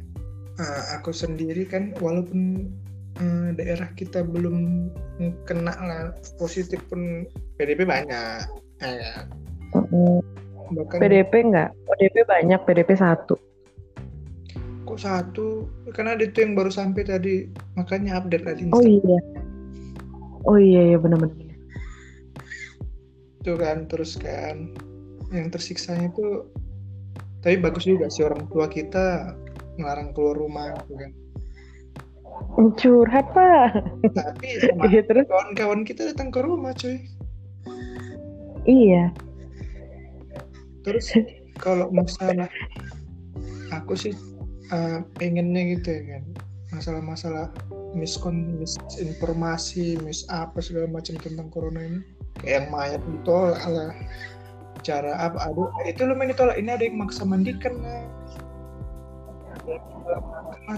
uh, 0.60 0.84
aku 1.00 1.12
sendiri 1.16 1.64
kan 1.64 1.96
walaupun 2.04 2.72
uh, 3.22 3.50
daerah 3.56 3.88
kita 3.96 4.26
belum 4.26 4.90
kena 5.48 5.74
lah 5.74 6.04
positif 6.38 6.82
pun 6.92 7.26
PDP 7.58 7.88
banyak, 7.88 8.44
ya, 8.82 9.26
kan? 9.72 10.22
Bahkan 10.68 11.00
PDP 11.00 11.34
enggak? 11.48 11.70
PDP 11.96 12.16
banyak, 12.28 12.60
PDP 12.68 12.92
satu. 13.00 13.36
kok 14.88 15.04
satu, 15.04 15.68
karena 15.92 16.16
ada 16.16 16.24
itu 16.24 16.48
yang 16.48 16.56
baru 16.56 16.72
sampai 16.72 17.04
tadi, 17.04 17.52
makanya 17.76 18.24
update 18.24 18.48
tadi 18.48 18.72
Oh 18.72 18.80
iya. 18.80 19.20
Oh 20.48 20.56
iya 20.56 20.96
iya 20.96 20.98
benar-benar. 20.98 21.44
itu 23.44 23.52
kan, 23.60 23.84
terus 23.88 24.16
kan 24.16 24.72
yang 25.32 25.52
tersiksanya 25.52 26.12
itu, 26.12 26.48
tapi 27.44 27.60
bagus 27.60 27.84
juga 27.84 28.08
sih 28.08 28.24
orang 28.24 28.48
tua 28.52 28.68
kita 28.72 29.36
ngelarang 29.78 30.16
keluar 30.16 30.36
rumah, 30.40 30.74
gitu 30.88 30.96
kan. 30.98 31.12
Curhat 32.78 33.26
pak. 33.34 33.82
Tapi 34.14 34.48
sama 34.66 34.90
Iya 34.90 35.02
terus 35.06 35.26
kawan-kawan 35.26 35.82
kita 35.86 36.14
datang 36.14 36.30
ke 36.30 36.40
rumah 36.42 36.74
cuy 36.78 37.02
iya. 38.68 39.10
terus 40.84 41.12
kalau 41.58 41.90
masalah 41.90 42.52
aku 43.72 43.96
sih 43.96 44.14
uh, 44.70 45.02
pengennya 45.18 45.80
gitu 45.80 45.90
ya 45.90 46.04
kan 46.20 46.24
masalah-masalah 46.76 47.48
miskon 47.96 48.60
misinformasi 48.60 49.96
mis 50.04 50.28
apa 50.28 50.60
segala 50.60 50.92
macam 50.92 51.16
tentang 51.24 51.48
corona 51.50 51.80
ini 51.80 52.00
kayak 52.44 52.68
mayat 52.70 53.02
ditolak 53.08 53.60
lah 53.66 53.96
cara 54.88 55.12
apa? 55.20 55.52
Aduh 55.52 55.68
itu 55.84 56.08
lu 56.08 56.16
main 56.16 56.32
ditolak. 56.32 56.56
Ini 56.56 56.80
ada 56.80 56.84
yang 56.88 57.04
maksa 57.04 57.28
mandikan 57.28 57.76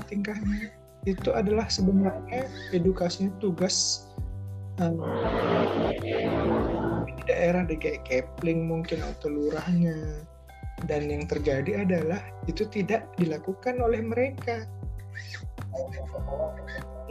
tingkahnya. 0.10 0.74
Itu 1.06 1.32
adalah 1.32 1.70
sebenarnya 1.70 2.50
edukasinya 2.74 3.32
tugas 3.38 4.10
um, 4.82 5.00
di 7.06 7.22
daerah 7.30 7.64
kayak 7.70 8.04
Kepling 8.10 8.66
mungkin 8.66 9.06
atau 9.06 9.30
lurahnya. 9.30 10.26
Dan 10.88 11.12
yang 11.12 11.28
terjadi 11.28 11.84
adalah 11.84 12.24
itu 12.48 12.64
tidak 12.72 13.04
dilakukan 13.20 13.84
oleh 13.84 14.00
mereka. 14.00 14.64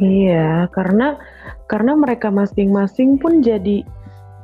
Iya, 0.01 0.73
karena 0.73 1.21
karena 1.69 1.93
mereka 1.93 2.33
masing-masing 2.33 3.21
pun 3.21 3.45
jadi 3.45 3.85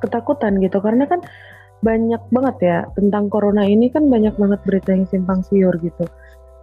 ketakutan 0.04 0.60
gitu. 0.60 0.76
Karena 0.84 1.08
kan 1.08 1.24
banyak 1.84 2.22
banget 2.32 2.56
ya 2.64 2.78
tentang 2.96 3.28
corona 3.28 3.68
ini 3.68 3.92
kan 3.92 4.08
banyak 4.08 4.32
banget 4.40 4.60
berita 4.64 4.96
yang 4.96 5.04
simpang 5.04 5.44
siur 5.44 5.76
gitu. 5.84 6.08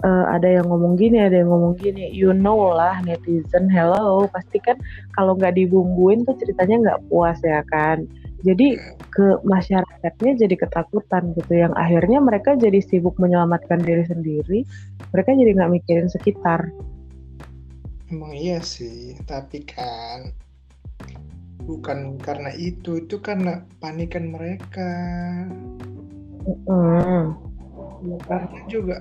Eh, 0.01 0.25
ada 0.33 0.49
yang 0.49 0.65
ngomong 0.65 0.97
gini, 0.97 1.21
ada 1.21 1.45
yang 1.45 1.53
ngomong 1.53 1.77
gini. 1.77 2.09
You 2.09 2.33
know 2.33 2.73
lah 2.73 2.97
netizen, 3.05 3.69
hello, 3.69 4.25
pasti 4.33 4.57
kan 4.57 4.81
kalau 5.13 5.37
nggak 5.37 5.53
dibumbuin 5.53 6.25
tuh 6.25 6.33
ceritanya 6.41 6.75
nggak 6.89 6.99
puas 7.05 7.37
ya 7.45 7.61
kan. 7.69 8.09
Jadi 8.41 8.81
ke 9.13 9.37
masyarakatnya 9.45 10.41
jadi 10.41 10.55
ketakutan 10.57 11.37
gitu. 11.37 11.53
Yang 11.53 11.77
akhirnya 11.77 12.17
mereka 12.17 12.57
jadi 12.57 12.81
sibuk 12.81 13.13
menyelamatkan 13.21 13.85
diri 13.85 14.01
sendiri. 14.09 14.65
Mereka 15.13 15.37
jadi 15.37 15.51
nggak 15.53 15.71
mikirin 15.77 16.09
sekitar. 16.09 16.73
emang 18.11 18.35
iya 18.35 18.59
sih 18.59 19.15
tapi 19.23 19.63
kan 19.63 20.35
bukan 21.63 22.17
karena 22.19 22.51
itu 22.57 23.05
itu 23.05 23.21
karena 23.21 23.65
panikan 23.79 24.33
mereka. 24.33 24.91
Hmm. 26.65 27.37
Ya, 28.01 28.17
karena 28.25 28.59
juga 28.65 28.97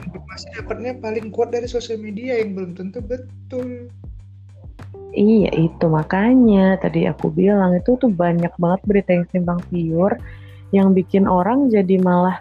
informasi 0.00 0.46
dapatnya 0.56 0.92
paling 1.00 1.28
kuat 1.32 1.52
dari 1.52 1.68
sosial 1.68 2.00
media 2.00 2.40
yang 2.40 2.56
belum 2.56 2.72
tentu 2.76 3.00
betul. 3.04 3.88
Iya 5.10 5.50
itu 5.58 5.86
makanya 5.90 6.78
tadi 6.78 7.04
aku 7.10 7.34
bilang 7.34 7.74
itu 7.74 7.98
tuh 7.98 8.12
banyak 8.12 8.54
banget 8.56 8.80
berita 8.86 9.10
yang 9.10 9.26
simpang 9.34 9.60
siur 9.68 10.14
yang 10.70 10.94
bikin 10.94 11.26
orang 11.26 11.66
jadi 11.66 11.98
malah 11.98 12.38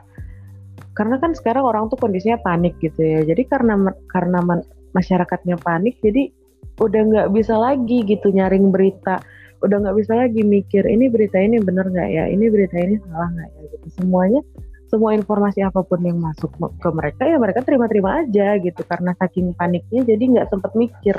karena 0.94 1.18
kan 1.18 1.34
sekarang 1.34 1.66
orang 1.66 1.90
tuh 1.90 1.98
kondisinya 1.98 2.38
panik 2.44 2.76
gitu 2.84 3.00
ya. 3.00 3.24
Jadi 3.24 3.48
karena 3.48 3.74
karena 4.12 4.44
masyarakatnya 4.92 5.58
panik 5.64 5.98
jadi 6.04 6.30
udah 6.80 7.02
nggak 7.12 7.28
bisa 7.36 7.56
lagi 7.60 8.02
gitu 8.08 8.32
nyaring 8.32 8.72
berita. 8.72 9.20
Udah 9.60 9.84
nggak 9.84 9.98
bisa 10.00 10.16
lagi 10.16 10.42
mikir 10.42 10.88
ini 10.88 11.12
berita 11.12 11.36
ini 11.36 11.60
bener 11.60 11.92
nggak 11.92 12.10
ya? 12.10 12.26
Ini 12.32 12.46
berita 12.48 12.80
ini 12.80 12.96
salah 13.04 13.30
nggak 13.36 13.50
ya? 13.52 13.62
Gitu. 13.76 13.88
Semuanya 14.00 14.42
semua 14.90 15.14
informasi 15.14 15.62
apa 15.62 15.86
pun 15.86 16.02
yang 16.02 16.18
masuk 16.18 16.50
ke 16.58 16.90
mereka 16.90 17.22
ya 17.28 17.38
mereka 17.38 17.62
terima-terima 17.62 18.26
aja 18.26 18.56
gitu. 18.58 18.82
Karena 18.88 19.12
saking 19.20 19.54
paniknya 19.60 20.08
jadi 20.08 20.24
nggak 20.24 20.48
sempet 20.50 20.72
mikir. 20.80 21.18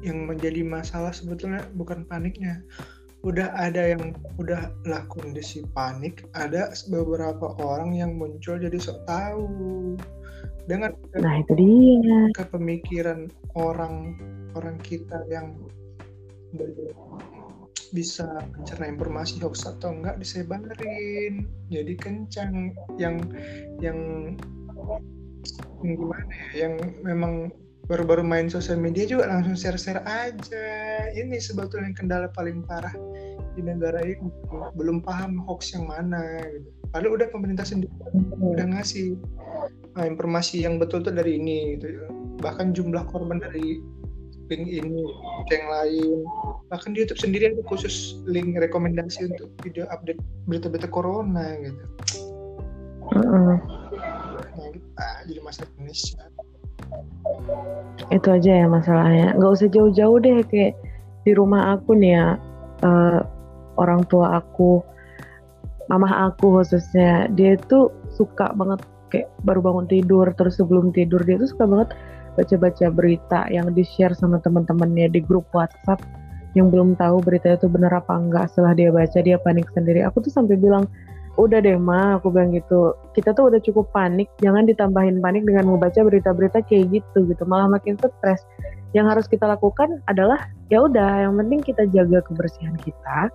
Yang 0.00 0.18
menjadi 0.24 0.60
masalah 0.64 1.12
sebetulnya 1.12 1.62
bukan 1.76 2.08
paniknya. 2.08 2.64
Udah 3.20 3.52
ada 3.52 3.84
yang 3.92 4.16
udah 4.40 4.72
lah 4.88 5.04
kondisi 5.12 5.60
panik 5.76 6.24
ada 6.32 6.72
beberapa 6.88 7.52
orang 7.60 7.92
yang 7.92 8.16
muncul 8.16 8.56
jadi 8.56 8.80
sok 8.80 9.04
tahu 9.04 10.00
dengan 10.68 10.94
nah 11.18 11.34
itu 11.40 11.52
dia. 11.58 12.20
kepemikiran 12.36 13.26
orang 13.58 14.14
orang 14.54 14.76
kita 14.82 15.22
yang 15.30 15.54
bisa 17.90 18.26
mencerna 18.54 18.86
informasi 18.86 19.42
hoax 19.42 19.66
atau 19.66 19.90
enggak 19.90 20.18
disebarin 20.22 21.46
jadi 21.70 21.94
kencang. 21.98 22.74
Yang 22.98 23.16
yang 23.82 23.96
yang 25.82 25.96
gimana 25.96 26.32
ya 26.54 26.68
yang 26.68 26.74
memang 27.02 27.50
baru-baru 27.90 28.22
main 28.22 28.46
sosial 28.46 28.78
media 28.78 29.02
juga 29.02 29.26
langsung 29.26 29.58
share-share 29.58 30.06
aja. 30.06 30.66
Ini 31.10 31.34
sebetulnya 31.42 31.90
kendala 31.98 32.30
paling 32.30 32.62
parah 32.62 32.94
di 33.54 33.62
negara 33.66 33.98
ini 34.04 34.30
belum 34.78 35.02
paham 35.02 35.42
hoax 35.44 35.74
yang 35.74 35.90
mana 35.90 36.38
gitu. 36.50 36.68
Padahal 36.90 37.22
udah 37.22 37.28
pemerintah 37.30 37.66
sendiri 37.66 37.90
udah 38.38 38.66
ngasih 38.74 39.14
nah, 39.94 40.06
informasi 40.06 40.66
yang 40.66 40.78
betul 40.78 41.02
tuh 41.02 41.14
dari 41.14 41.38
ini 41.38 41.78
gitu. 41.78 42.06
Bahkan 42.42 42.74
jumlah 42.74 43.06
korban 43.10 43.42
dari 43.42 43.78
link 44.50 44.66
ini 44.66 45.02
yang 45.54 45.66
lain. 45.70 46.18
Bahkan 46.70 46.94
di 46.94 47.06
YouTube 47.06 47.22
sendiri 47.22 47.54
ada 47.54 47.62
khusus 47.70 48.18
link 48.26 48.58
rekomendasi 48.58 49.30
untuk 49.30 49.50
video 49.62 49.86
update 49.94 50.18
berita-berita 50.50 50.90
corona 50.90 51.54
gitu. 51.62 51.84
Mm-mm. 53.14 53.58
Nah, 54.58 54.66
gitu, 54.70 54.88
ah, 54.98 55.18
jadi 55.26 55.40
masalah 55.42 55.70
Indonesia. 55.78 56.22
itu 58.10 58.26
aja 58.26 58.64
ya 58.64 58.66
masalahnya 58.66 59.38
nggak 59.38 59.52
usah 59.54 59.68
jauh-jauh 59.70 60.18
deh 60.18 60.42
kayak 60.50 60.74
di 61.22 61.32
rumah 61.36 61.78
aku 61.78 61.94
nih 61.94 62.18
ya 62.18 62.26
eh, 62.82 63.20
orang 63.80 64.04
tua 64.06 64.38
aku 64.44 64.84
mamah 65.88 66.30
aku 66.30 66.60
khususnya 66.60 67.26
dia 67.34 67.56
itu 67.56 67.90
suka 68.14 68.52
banget 68.54 68.84
kayak 69.10 69.26
baru 69.42 69.58
bangun 69.64 69.90
tidur 69.90 70.30
terus 70.38 70.60
sebelum 70.60 70.94
tidur 70.94 71.18
dia 71.26 71.40
tuh 71.40 71.50
suka 71.50 71.66
banget 71.66 71.88
baca-baca 72.38 72.86
berita 72.94 73.40
yang 73.50 73.74
di 73.74 73.82
share 73.82 74.14
sama 74.14 74.38
teman-temannya 74.38 75.10
di 75.10 75.20
grup 75.24 75.50
WhatsApp 75.50 75.98
yang 76.58 76.70
belum 76.70 76.98
tahu 76.98 77.22
berita 77.22 77.54
itu 77.54 77.70
benar 77.70 77.94
apa 77.94 78.10
enggak. 78.18 78.50
Setelah 78.50 78.74
dia 78.74 78.90
baca 78.90 79.18
dia 79.22 79.38
panik 79.38 79.70
sendiri. 79.70 80.02
Aku 80.06 80.18
tuh 80.18 80.34
sampai 80.34 80.58
bilang 80.58 80.86
udah 81.38 81.62
deh 81.62 81.78
ma 81.78 82.18
aku 82.18 82.30
bilang 82.34 82.50
gitu. 82.54 82.94
Kita 83.14 83.34
tuh 83.34 83.54
udah 83.54 83.60
cukup 83.62 83.90
panik 83.94 84.26
jangan 84.42 84.66
ditambahin 84.66 85.22
panik 85.22 85.46
dengan 85.46 85.70
membaca 85.70 86.00
berita-berita 86.02 86.66
kayak 86.66 86.90
gitu 86.90 87.26
gitu. 87.30 87.42
Malah 87.46 87.70
makin 87.70 87.94
stres. 87.98 88.42
Yang 88.90 89.06
harus 89.14 89.26
kita 89.30 89.46
lakukan 89.46 90.02
adalah 90.10 90.50
ya 90.74 90.82
udah 90.82 91.30
yang 91.30 91.38
penting 91.38 91.62
kita 91.62 91.86
jaga 91.94 92.18
kebersihan 92.26 92.74
kita 92.82 93.30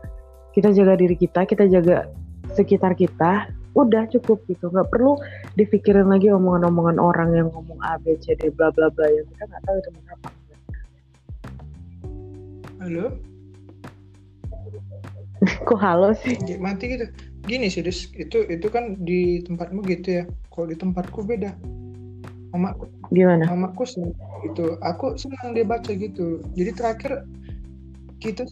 kita 0.55 0.71
jaga 0.71 0.95
diri 0.95 1.19
kita 1.19 1.43
kita 1.43 1.67
jaga 1.67 2.07
sekitar 2.55 2.95
kita 2.95 3.51
udah 3.75 4.07
cukup 4.07 4.39
gitu 4.47 4.71
nggak 4.71 4.87
perlu 4.87 5.19
dipikirin 5.59 6.07
lagi 6.07 6.31
omongan-omongan 6.31 6.95
orang 6.95 7.35
yang 7.35 7.47
ngomong 7.51 7.75
A 7.83 7.99
B 7.99 8.15
C 8.23 8.31
D 8.39 8.47
bla 8.55 8.71
bla 8.71 8.87
bla 8.87 9.03
yang 9.11 9.27
kita 9.35 9.43
nggak 9.51 9.63
tahu 9.67 9.75
itu 9.75 9.89
apa. 10.07 10.29
Halo? 12.79 13.05
kok 15.67 15.79
halo 15.83 16.15
sih 16.15 16.39
mati 16.63 16.95
gitu. 16.95 17.05
Gini 17.45 17.69
sih, 17.69 17.85
Dis. 17.85 18.09
Itu 18.15 18.47
itu 18.47 18.67
kan 18.71 18.97
di 19.03 19.43
tempatmu 19.43 19.83
gitu 19.85 20.21
ya. 20.21 20.25
Kalau 20.49 20.71
di 20.71 20.77
tempatku 20.79 21.27
beda. 21.27 21.51
Mama 22.55 22.71
gimana 23.11 23.43
mamaku 23.51 23.83
sih 23.83 24.07
itu. 24.47 24.79
Aku 24.79 25.19
senang 25.19 25.51
dia 25.51 25.67
baca 25.67 25.91
gitu. 25.91 26.39
Jadi 26.55 26.71
terakhir 26.71 27.27
kita 28.23 28.47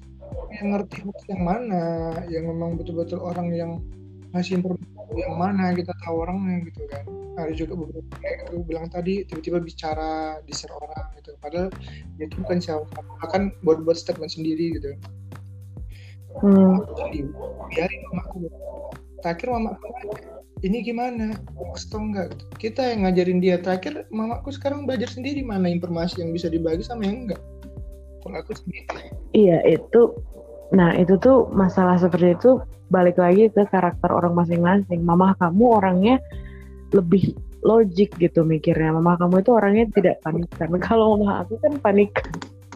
yang 0.54 0.68
ngerti 0.74 0.98
hoax 1.02 1.20
yang 1.30 1.44
mana, 1.44 1.84
yang 2.30 2.46
memang 2.50 2.78
betul-betul 2.78 3.20
orang 3.22 3.50
yang 3.54 3.72
ngasih 4.34 4.62
informasi 4.62 4.90
yang 5.14 5.38
mana 5.38 5.74
kita 5.78 5.94
tahu 6.02 6.26
orangnya 6.26 6.66
gitu 6.70 6.82
kan. 6.90 7.04
Ada 7.34 7.54
juga 7.58 7.74
beberapa 7.78 8.14
kayak 8.22 8.38
aku 8.50 8.56
bilang 8.66 8.88
tadi 8.94 9.26
tiba-tiba 9.26 9.58
bicara 9.62 10.38
di 10.46 10.54
share 10.54 10.74
orang 10.74 11.06
gitu. 11.18 11.34
Padahal 11.42 11.70
dia 12.18 12.26
itu 12.30 12.36
bukan 12.46 12.58
siapa 12.62 12.86
akan 13.26 13.50
buat-buat 13.66 13.98
statement 13.98 14.34
sendiri 14.34 14.78
gitu. 14.78 14.94
hmm. 16.42 16.78
Jadi 16.98 17.20
biarin 17.74 18.02
mamaku 18.10 18.50
terakhir 19.24 19.48
mama 19.56 19.80
aku 19.80 19.88
nanya, 19.88 20.18
ini 20.68 20.78
gimana 20.84 21.26
hoax 21.56 21.88
atau 21.88 22.04
enggak 22.04 22.36
gitu. 22.36 22.44
kita 22.60 22.82
yang 22.92 23.08
ngajarin 23.08 23.40
dia 23.40 23.56
terakhir 23.56 24.04
mamaku 24.12 24.52
sekarang 24.52 24.84
belajar 24.84 25.08
sendiri 25.08 25.40
mana 25.48 25.72
informasi 25.72 26.20
yang 26.20 26.36
bisa 26.36 26.52
dibagi 26.52 26.84
sama 26.84 27.08
yang 27.08 27.32
enggak 27.32 27.42
kalau 28.20 28.36
aku 28.44 28.52
sendiri 28.52 29.16
Iya 29.34 29.66
itu, 29.66 30.14
nah 30.74 30.90
itu 30.98 31.16
tuh 31.22 31.48
masalah 31.54 32.02
seperti 32.02 32.34
itu 32.34 32.60
balik 32.90 33.18
lagi 33.18 33.50
ke 33.50 33.66
karakter 33.70 34.10
orang 34.14 34.38
masing-masing. 34.38 35.02
Mama 35.02 35.34
kamu 35.42 35.66
orangnya 35.82 36.16
lebih 36.94 37.34
logik 37.66 38.14
gitu 38.22 38.46
mikirnya. 38.46 38.94
Mama 38.94 39.18
kamu 39.18 39.42
itu 39.42 39.52
orangnya 39.54 39.86
tidak 39.94 40.22
panik 40.22 40.50
karena 40.58 40.78
kalau 40.78 41.18
mama 41.18 41.46
aku 41.46 41.58
kan 41.62 41.74
panik. 41.82 42.14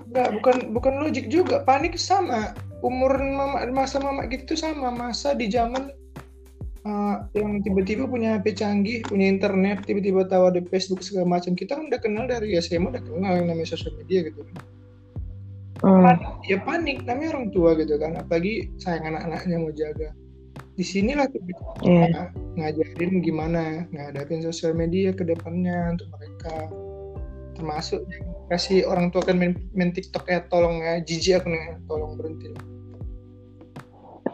enggak 0.08 0.40
bukan 0.40 0.56
bukan 0.72 0.94
logik 1.04 1.28
juga 1.28 1.68
panik 1.68 2.00
sama 2.00 2.56
umur 2.80 3.20
mama 3.20 3.68
masa 3.76 4.00
mama 4.00 4.24
gitu 4.32 4.56
sama 4.56 4.88
masa 4.88 5.36
di 5.36 5.52
zaman 5.52 5.92
uh, 6.88 7.28
yang 7.36 7.60
tiba-tiba 7.60 8.08
punya 8.08 8.40
HP 8.40 8.56
canggih 8.56 9.04
punya 9.04 9.28
internet 9.28 9.84
tiba-tiba 9.84 10.24
tahu 10.24 10.48
ada 10.56 10.64
Facebook 10.72 11.04
segala 11.04 11.38
macam 11.38 11.60
kita 11.60 11.76
kan 11.76 11.92
udah 11.92 12.00
kenal 12.00 12.24
dari 12.24 12.56
SMA 12.64 12.88
udah 12.88 13.04
kenal 13.04 13.32
yang 13.36 13.48
namanya 13.52 13.76
sosial 13.76 13.94
media 14.00 14.32
gitu 14.32 14.48
kan 15.82 16.18
Hmm, 16.18 16.42
ya 16.50 16.58
panik 16.66 17.06
namanya 17.06 17.38
orang 17.38 17.48
tua 17.54 17.78
gitu 17.78 18.02
kan 18.02 18.18
apalagi 18.18 18.70
sayang 18.82 19.14
anak-anaknya 19.14 19.58
mau 19.62 19.74
jaga 19.74 20.10
di 20.78 20.86
sinilah 20.86 21.26
tuh 21.30 21.42
Iya. 21.86 22.30
ngajarin 22.58 23.22
gimana 23.22 23.86
ngadapin 23.94 24.42
sosial 24.42 24.74
media 24.74 25.14
ke 25.14 25.26
depannya 25.26 25.94
untuk 25.98 26.10
mereka 26.18 26.54
termasuk 27.58 28.06
kasih 28.54 28.86
orang 28.86 29.10
tua 29.10 29.26
kan 29.26 29.38
main, 29.42 29.58
main 29.74 29.90
TikTok 29.90 30.30
ya 30.30 30.46
tolong 30.50 30.82
ya 30.82 31.02
jijik 31.02 31.42
aku 31.42 31.50
nih 31.50 31.78
tolong 31.90 32.14
berhenti 32.18 32.54
lah. 32.54 32.64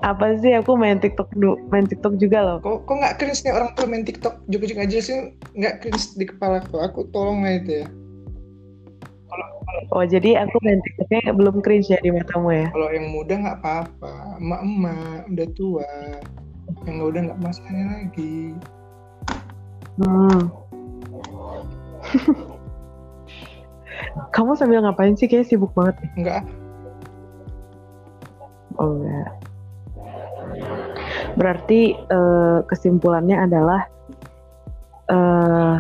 Apa 0.04 0.36
sih 0.44 0.52
aku 0.52 0.76
main 0.76 1.00
TikTok 1.00 1.32
dulu, 1.32 1.56
main 1.72 1.88
TikTok 1.88 2.20
juga 2.20 2.44
loh. 2.44 2.58
kok 2.60 2.84
kok 2.84 2.96
nggak 3.00 3.16
cringe 3.24 3.40
nih 3.48 3.56
orang 3.56 3.72
tua 3.80 3.88
main 3.88 4.04
TikTok 4.04 4.36
juga 4.52 4.84
aja 4.84 5.00
sih 5.00 5.16
nggak 5.56 5.80
cringe 5.80 6.20
di 6.20 6.26
kepala 6.28 6.60
aku 6.60 6.76
aku 6.84 7.08
tolong 7.16 7.48
lah 7.48 7.56
itu 7.56 7.84
ya 7.84 7.88
Oh 9.90 10.06
jadi 10.06 10.46
aku 10.46 10.58
main 10.62 10.80
TikToknya 10.82 11.34
belum 11.34 11.62
cringe 11.66 11.90
ya 11.90 12.00
di 12.02 12.14
matamu 12.14 12.54
ya? 12.54 12.68
kalau 12.70 12.90
yang 12.94 13.10
muda 13.10 13.34
nggak 13.38 13.58
apa-apa 13.62 14.38
emak-emak 14.38 15.26
udah 15.34 15.48
tua 15.58 15.92
yang 16.86 16.98
udah 17.02 17.22
nggak 17.30 17.40
masalahnya 17.42 17.86
lagi 17.90 18.54
Hmm. 20.02 20.50
Kamu 24.34 24.58
sambil 24.58 24.82
ngapain 24.82 25.14
sih? 25.14 25.30
Kayak 25.30 25.54
sibuk 25.54 25.70
banget. 25.78 26.02
nih. 26.02 26.12
nggak 26.26 26.38
ah. 26.42 26.46
Oh 28.82 28.90
enggak. 28.98 29.30
Berarti 31.38 31.94
eh, 31.94 32.60
kesimpulannya 32.66 33.38
adalah 33.38 33.82
eh 35.14 35.78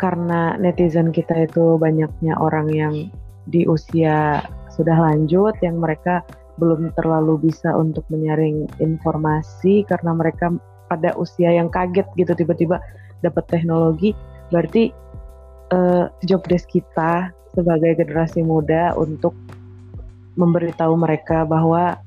karena 0.00 0.56
netizen 0.56 1.12
kita 1.12 1.44
itu 1.44 1.76
banyaknya 1.76 2.32
orang 2.40 2.72
yang 2.72 2.94
di 3.48 3.64
usia 3.64 4.44
sudah 4.74 4.96
lanjut 4.96 5.56
yang 5.64 5.80
mereka 5.80 6.24
belum 6.60 6.92
terlalu 6.98 7.48
bisa 7.48 7.72
untuk 7.72 8.04
menyaring 8.12 8.68
informasi 8.82 9.88
karena 9.88 10.12
mereka 10.12 10.52
pada 10.92 11.16
usia 11.16 11.56
yang 11.56 11.72
kaget 11.72 12.04
gitu 12.20 12.36
tiba-tiba 12.36 12.82
dapat 13.24 13.44
teknologi 13.48 14.12
berarti 14.52 14.92
eh, 15.72 16.04
job 16.26 16.44
desk 16.50 16.68
kita 16.68 17.32
sebagai 17.56 17.96
generasi 17.98 18.44
muda 18.44 18.94
untuk 18.94 19.34
memberitahu 20.38 20.94
mereka 20.94 21.42
bahwa 21.48 21.98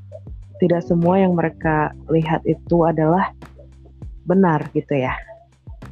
tidak 0.61 0.85
semua 0.85 1.19
yang 1.19 1.35
mereka 1.35 1.91
lihat 2.07 2.39
itu 2.47 2.87
adalah 2.87 3.35
benar 4.23 4.63
gitu 4.71 4.95
ya. 4.95 5.11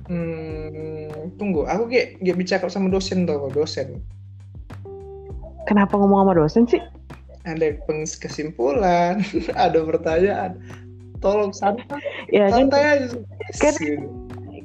Hmm, 0.08 1.36
tunggu, 1.36 1.67
aku 1.67 1.91
kayak 1.91 2.19
bicara 2.23 2.67
sama 2.71 2.88
dosen 2.88 3.27
tau, 3.27 3.51
dosen. 3.51 3.99
Kenapa 5.65 5.93
ngomong 5.97 6.26
sama 6.26 6.34
dosen 6.38 6.63
sih? 6.67 6.82
Ada 7.45 7.78
kesimpulan, 8.21 9.21
ada 9.65 9.80
pertanyaan. 9.82 10.62
Tolong 11.21 11.54
santai, 11.54 12.02
Ya 12.34 12.50
kan 12.50 12.69
santai 12.69 12.82
aja. 12.86 13.17
kan- 13.62 13.82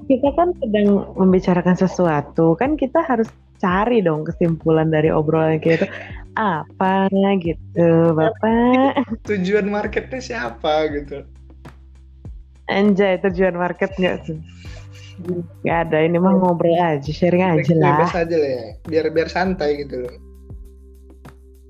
kita 0.07 0.29
kan 0.39 0.55
sedang 0.63 1.03
membicarakan 1.19 1.75
sesuatu, 1.75 2.55
kan 2.55 2.79
kita 2.79 3.03
harus 3.03 3.27
cari 3.59 3.99
dong 4.05 4.23
kesimpulan 4.23 4.87
dari 4.87 5.11
obrolan 5.11 5.59
kita 5.59 5.89
apa 6.37 7.11
gitu, 7.43 8.15
Bapak. 8.15 9.03
Tujuan 9.27 9.67
marketnya 9.67 10.21
siapa 10.23 10.87
gitu? 10.95 11.27
Anjay, 12.71 13.19
tujuan 13.23 13.59
market 13.59 13.91
nggak 13.99 14.17
tuh? 14.27 14.39
Gak 15.65 15.91
ada, 15.91 16.05
ini 16.05 16.21
mah 16.21 16.37
ngobrol 16.37 16.77
aja, 16.77 17.09
sharing 17.09 17.41
aja 17.43 17.73
lah. 17.79 17.99
Bebas 18.05 18.15
aja 18.15 18.37
lah 18.37 18.51
ya, 18.53 18.67
biar 18.85 19.05
biar 19.11 19.29
santai 19.33 19.81
gitu 19.87 20.05
loh. 20.05 20.15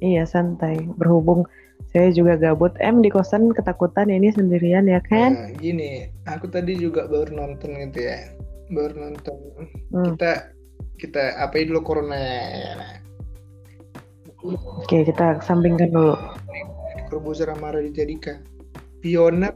Iya, 0.05 0.29
santai. 0.29 0.77
Berhubung 1.01 1.49
saya 1.93 2.13
juga 2.13 2.37
gabut, 2.37 2.73
em 2.81 3.01
di 3.01 3.09
kosan 3.09 3.53
ketakutan 3.53 4.13
ini 4.13 4.33
sendirian 4.33 4.89
ya 4.89 5.01
kan? 5.09 5.33
Nah, 5.33 5.53
gini, 5.57 6.09
aku 6.29 6.49
tadi 6.49 6.77
juga 6.77 7.09
baru 7.09 7.33
nonton 7.33 7.73
gitu 7.89 8.05
ya, 8.05 8.33
baru 8.73 8.95
nonton. 9.09 9.37
Hmm. 9.93 10.17
Kita 10.17 10.53
kita 11.01 11.37
apa 11.41 11.65
dulu 11.65 11.81
corona 11.85 12.17
ya. 12.17 12.75
Oke, 14.85 15.05
kita 15.05 15.41
sampingkan 15.41 15.93
dulu. 15.93 16.17
Corbuzier 17.09 17.49
sama 17.53 17.73
Raditya 17.73 18.05
Dika. 18.05 18.35
Pioner 19.01 19.55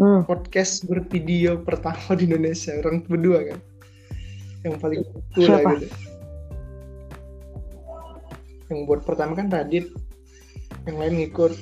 Hmm. 0.00 0.24
podcast 0.24 0.88
bervideo 0.88 1.60
pertama 1.60 2.16
di 2.16 2.24
Indonesia 2.24 2.72
orang 2.80 3.04
berdua 3.04 3.52
kan 3.52 3.60
yang 4.64 4.78
paling 4.80 5.02
cool 5.34 5.46
lah 5.50 5.76
gitu 5.76 5.88
yang 8.72 8.88
buat 8.88 9.04
pertama 9.04 9.36
kan 9.36 9.52
Radit 9.52 9.92
yang 10.88 10.96
lain 10.98 11.14
ngikut 11.20 11.52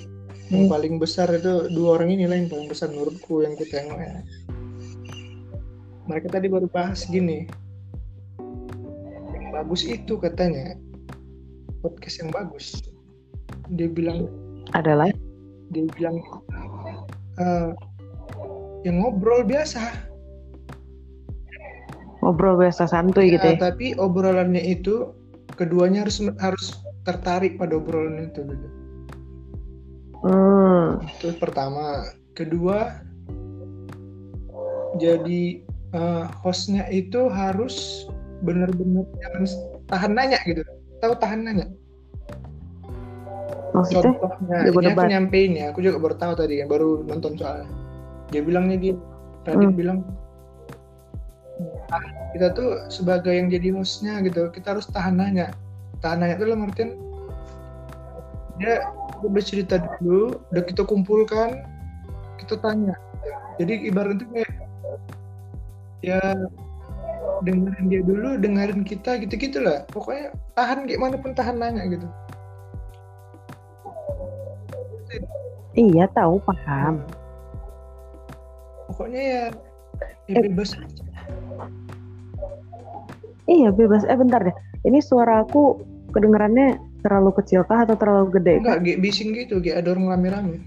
yang 0.51 0.66
Hmm. 0.66 0.70
paling 0.70 0.99
besar 0.99 1.31
itu 1.31 1.70
dua 1.70 1.94
orang 2.01 2.11
ini 2.11 2.27
lah 2.27 2.35
yang 2.35 2.51
paling 2.51 2.66
besar 2.66 2.90
menurutku 2.90 3.46
yang 3.46 3.55
kita 3.55 3.87
yang 3.87 3.94
ya. 3.99 4.18
mereka 6.11 6.27
tadi 6.27 6.51
baru 6.51 6.66
bahas 6.66 7.07
gini 7.07 7.46
yang 9.31 9.46
bagus 9.55 9.87
itu 9.87 10.18
katanya 10.18 10.75
podcast 11.87 12.18
yang 12.18 12.31
bagus 12.35 12.83
dia 13.79 13.87
bilang 13.87 14.27
Adalah 14.75 15.14
dia 15.70 15.87
bilang 15.94 16.18
eh, 17.38 17.70
yang 18.83 18.99
ngobrol 18.99 19.46
biasa 19.46 19.79
ngobrol 22.27 22.59
biasa 22.59 22.90
santuy 22.90 23.38
gitu 23.38 23.46
Ya, 23.46 23.55
ya. 23.55 23.70
tapi 23.70 23.94
obrolannya 23.94 24.61
itu 24.66 25.14
keduanya 25.55 26.03
harus 26.03 26.18
harus 26.42 26.75
tertarik 27.04 27.56
pada 27.56 27.76
obrolan 27.80 28.28
itu 28.28 28.44
gitu. 28.44 28.68
Hmm. 30.20 31.00
Itu 31.16 31.32
pertama, 31.40 32.12
kedua 32.36 33.00
jadi 35.00 35.64
eh, 35.96 36.24
hostnya 36.44 36.84
itu 36.92 37.30
harus 37.32 38.06
benar-benar 38.44 39.04
jangan 39.20 39.44
tahan 39.88 40.12
nanya 40.16 40.38
gitu. 40.44 40.62
Tahu 41.00 41.14
tahan 41.16 41.40
nanya. 41.44 41.66
Maksudnya? 43.70 44.18
Contohnya, 44.18 44.58
ini 44.66 44.86
aku 44.90 45.06
nyampein 45.06 45.52
ya, 45.54 45.66
aku 45.70 45.80
juga 45.80 45.98
baru 46.02 46.16
tahu 46.18 46.32
tadi 46.34 46.58
kan, 46.60 46.66
baru 46.66 47.06
nonton 47.06 47.38
soalnya. 47.38 47.70
Dia 48.34 48.42
bilangnya 48.42 48.76
gini, 48.78 48.98
Radit 49.46 49.70
Hmm. 49.70 49.78
bilang, 49.78 49.98
"Ah, 51.88 52.02
kita 52.34 52.50
tuh 52.52 52.68
sebagai 52.90 53.30
yang 53.30 53.48
jadi 53.48 53.68
hostnya 53.74 54.18
gitu, 54.26 54.50
kita 54.50 54.74
harus 54.76 54.90
tahan 54.90 55.16
nanya. 55.16 55.54
Tahan 56.00 56.16
nanya 56.24 56.40
itu 56.40 56.44
dalam 56.48 56.64
artian, 56.64 56.90
dia 58.56 58.84
dia 59.20 59.28
bercerita 59.28 59.76
dulu, 60.00 60.40
udah 60.48 60.64
kita 60.64 60.82
kumpulkan, 60.88 61.60
kita 62.40 62.56
tanya. 62.64 62.96
Jadi 63.60 63.92
ibaratnya 63.92 64.24
kayak, 64.32 64.52
ya 66.00 66.20
dengerin 67.44 67.86
dia 67.92 68.00
dulu, 68.00 68.40
dengerin 68.40 68.80
kita 68.80 69.20
gitu-gitu 69.20 69.60
lah. 69.60 69.84
Pokoknya 69.92 70.32
tahan 70.56 70.88
gimana 70.88 71.20
pun 71.20 71.36
tahan 71.36 71.60
nanya 71.60 71.84
gitu. 71.88 72.08
Iya 75.76 76.08
tahu 76.16 76.40
paham. 76.48 77.04
pokoknya 78.90 79.22
ya, 79.22 79.44
ya 80.28 80.40
bebas 80.44 80.76
Iya 83.50 83.74
bebas. 83.74 84.06
Eh 84.06 84.14
bentar 84.14 84.44
deh. 84.46 84.54
Ini 84.86 85.02
suara 85.02 85.42
aku 85.42 85.82
kedengarannya 86.11 86.79
terlalu 87.01 87.31
kecil 87.40 87.64
kah 87.64 87.87
atau 87.87 87.96
terlalu 87.96 88.38
gede? 88.38 88.55
enggak 88.61 88.79
kayak 88.85 88.99
bising 89.01 89.31
gitu 89.33 89.62
kayak 89.62 89.87
ada 89.87 89.94
orang 89.94 90.18
rame-rame 90.18 90.59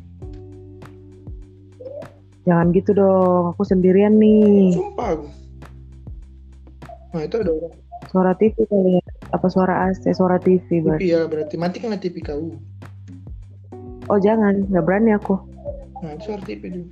Jangan 2.44 2.76
gitu 2.76 2.92
dong. 2.92 3.56
Aku 3.56 3.64
sendirian 3.64 4.20
nih. 4.20 4.76
sumpah 4.76 5.16
aku 5.16 5.28
nah 7.14 7.22
itu 7.24 7.38
ada 7.40 7.52
orang 7.54 7.74
Suara 8.14 8.34
TV 8.38 8.54
kali 8.70 9.02
ya. 9.02 9.04
Apa 9.34 9.48
suara 9.50 9.90
AC? 9.90 10.06
Suara 10.14 10.38
TV 10.38 10.86
berarti. 10.86 11.02
TV 11.02 11.14
ya 11.18 11.22
berarti 11.26 11.56
matikanlah 11.58 11.98
TV 11.98 12.22
kau 12.22 12.54
Oh 14.12 14.20
jangan. 14.22 14.70
Nggak 14.70 14.86
berani 14.86 15.18
aku. 15.18 15.40
nah 16.04 16.14
itu 16.14 16.30
suara 16.30 16.44
TV 16.44 16.62
dulu 16.68 16.90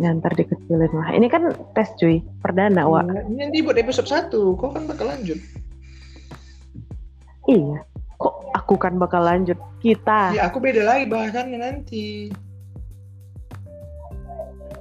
Ya 0.00 0.08
ntar 0.16 0.32
dikecilin 0.32 0.88
lah. 0.88 1.12
Ini 1.12 1.26
kan 1.28 1.52
tes 1.76 1.92
cuy, 2.00 2.24
perdana 2.40 2.88
Wak. 2.88 3.12
Iya, 3.12 3.20
Ini 3.28 3.36
nanti 3.44 3.58
buat 3.60 3.76
episode 3.76 4.08
1, 4.08 4.32
kau 4.32 4.72
kan 4.72 4.88
bakal 4.88 5.12
lanjut. 5.12 5.36
Iya. 7.48 7.78
Kok 8.18 8.34
aku 8.54 8.74
kan 8.78 8.98
bakal 8.98 9.26
lanjut? 9.26 9.58
Kita. 9.82 10.30
Ya 10.30 10.46
aku 10.46 10.62
beda 10.62 10.86
lagi 10.86 11.10
bahasannya 11.10 11.58
nanti. 11.58 12.30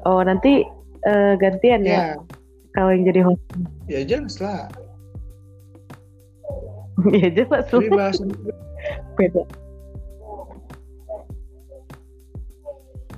Oh 0.06 0.22
nanti 0.22 0.66
eh, 1.06 1.34
gantian 1.38 1.82
ya. 1.86 2.18
Ya, 2.18 2.22
Kau 2.72 2.88
yang 2.88 3.04
jadi 3.04 3.22
host. 3.26 3.42
ya 3.92 4.00
jelas 4.08 4.40
lah. 4.40 4.70
Iya 7.12 7.30
jelas 7.44 7.66
Jadi 7.68 7.88
lah. 7.90 7.98
bahasan 7.98 8.30
Beda. 9.18 9.44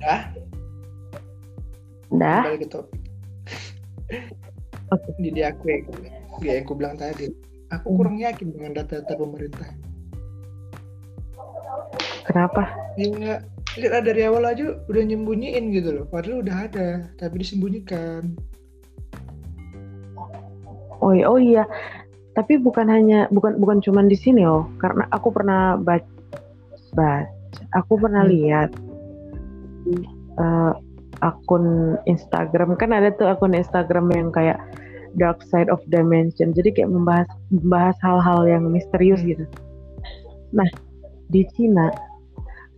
dah, 0.04 0.20
Dah. 2.12 2.42
balik 2.44 2.60
ke 2.64 2.68
topik. 2.68 3.00
Oke. 4.92 5.08
Jadi 5.16 5.40
aku 5.48 5.64
ya 6.44 6.60
aku 6.60 6.72
bilang 6.76 7.00
tadi, 7.00 7.32
aku 7.80 7.98
kurang 7.98 8.20
yakin 8.20 8.54
dengan 8.54 8.70
data-data 8.76 9.14
pemerintah. 9.16 9.68
Kenapa? 12.24 12.72
Ya, 12.96 13.44
lihat 13.76 14.02
dari 14.06 14.24
awal 14.24 14.48
aja 14.48 14.78
udah 14.88 15.02
nyembunyiin 15.04 15.74
gitu 15.74 15.90
loh. 15.92 16.04
Padahal 16.08 16.40
udah 16.40 16.56
ada, 16.70 16.88
tapi 17.20 17.44
disembunyikan. 17.44 18.32
Oh 21.04 21.12
iya, 21.12 21.24
oh 21.28 21.36
iya. 21.36 21.64
Tapi 22.34 22.58
bukan 22.58 22.88
hanya 22.88 23.28
bukan 23.30 23.60
bukan 23.60 23.78
cuman 23.84 24.08
di 24.08 24.16
sini 24.16 24.42
oh. 24.48 24.66
Karena 24.80 25.04
aku 25.12 25.30
pernah 25.30 25.76
baca, 25.76 26.08
baca 26.96 27.34
aku 27.74 27.98
pernah 28.00 28.24
Hmm. 28.24 28.32
lihat 28.32 28.70
eh, 30.40 30.72
akun 31.22 31.96
Instagram 32.10 32.74
kan 32.74 32.90
ada 32.90 33.14
tuh 33.14 33.30
akun 33.30 33.54
Instagram 33.54 34.10
yang 34.10 34.28
kayak 34.34 34.58
dark 35.16 35.42
side 35.46 35.70
of 35.70 35.80
dimension. 35.90 36.50
Jadi 36.54 36.74
kayak 36.74 36.90
membahas 36.90 37.28
membahas 37.50 37.96
hal-hal 38.02 38.46
yang 38.46 38.64
misterius 38.70 39.22
Hmm. 39.22 39.30
gitu. 39.34 39.44
Nah, 40.54 40.68
di 41.30 41.42
Cina 41.54 41.90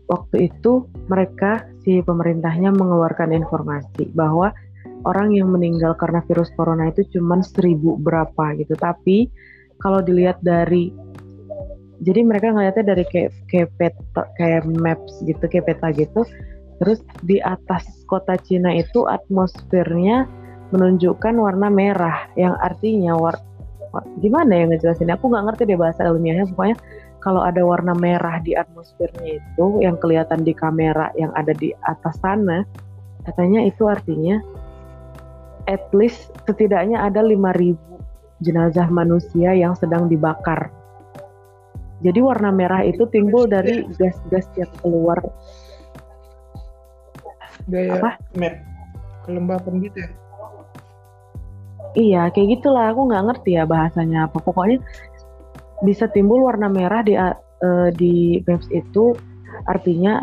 waktu 0.06 0.48
itu 0.48 0.86
mereka 1.10 1.66
si 1.82 1.98
pemerintahnya 2.00 2.70
mengeluarkan 2.72 3.34
informasi 3.34 4.14
bahwa 4.14 4.54
orang 5.04 5.34
yang 5.34 5.50
meninggal 5.50 5.98
karena 5.98 6.22
virus 6.26 6.50
corona 6.54 6.88
itu 6.90 7.04
cuman 7.18 7.42
seribu 7.42 7.98
berapa 8.00 8.54
gitu. 8.58 8.74
Tapi 8.78 9.28
kalau 9.82 10.00
dilihat 10.00 10.40
dari 10.40 10.94
jadi 12.04 12.20
mereka 12.28 12.52
ngeliatnya 12.52 12.92
dari 12.92 13.04
kayak 13.08 13.32
kayak 13.48 13.70
peta 13.80 14.22
kayak 14.36 14.68
maps 14.68 15.24
gitu 15.24 15.40
kayak 15.48 15.72
peta 15.72 15.88
gitu. 15.96 16.20
Terus 16.76 17.00
di 17.24 17.40
atas 17.40 17.88
kota 18.04 18.36
Cina 18.36 18.68
itu 18.76 19.08
atmosfernya 19.08 20.28
menunjukkan 20.74 21.34
warna 21.38 21.68
merah 21.70 22.26
yang 22.34 22.54
artinya 22.58 23.14
war 23.14 23.38
wa- 23.94 24.06
gimana 24.18 24.52
ya 24.52 24.64
ngejelasinnya? 24.70 25.16
Aku 25.18 25.30
nggak 25.30 25.44
ngerti 25.52 25.62
deh 25.70 25.78
bahasa 25.78 26.06
ilmiahnya. 26.08 26.50
Pokoknya 26.50 26.76
kalau 27.22 27.42
ada 27.42 27.62
warna 27.66 27.94
merah 27.94 28.38
di 28.38 28.54
atmosfernya 28.54 29.42
itu 29.42 29.66
yang 29.82 29.98
kelihatan 29.98 30.46
di 30.46 30.54
kamera 30.54 31.10
yang 31.18 31.34
ada 31.34 31.50
di 31.54 31.74
atas 31.86 32.18
sana, 32.22 32.62
katanya 33.26 33.66
itu 33.66 33.86
artinya 33.90 34.38
at 35.66 35.82
least 35.90 36.30
setidaknya 36.46 37.02
ada 37.02 37.22
5000 37.22 37.74
jenazah 38.44 38.86
manusia 38.92 39.56
yang 39.56 39.74
sedang 39.74 40.06
dibakar. 40.06 40.70
Jadi 42.04 42.20
warna 42.20 42.52
merah 42.52 42.84
itu 42.84 43.08
timbul 43.08 43.48
dari 43.48 43.88
gas-gas 43.96 44.46
yang 44.54 44.70
keluar. 44.84 45.18
Gaya 47.66 47.98
Apa? 47.98 48.10
map 48.36 48.54
kelembapan 49.24 49.74
gitu 49.82 50.04
ya. 50.04 50.10
Iya, 51.96 52.28
kayak 52.28 52.60
gitulah. 52.60 52.92
Aku 52.92 53.08
nggak 53.08 53.24
ngerti 53.24 53.56
ya 53.56 53.64
bahasanya 53.64 54.28
apa. 54.28 54.36
Pokoknya 54.44 54.84
bisa 55.80 56.08
timbul 56.12 56.44
warna 56.44 56.68
merah 56.68 57.00
di 57.00 57.16
eh, 57.16 57.88
di 57.96 58.40
maps 58.44 58.68
itu 58.68 59.16
artinya 59.64 60.20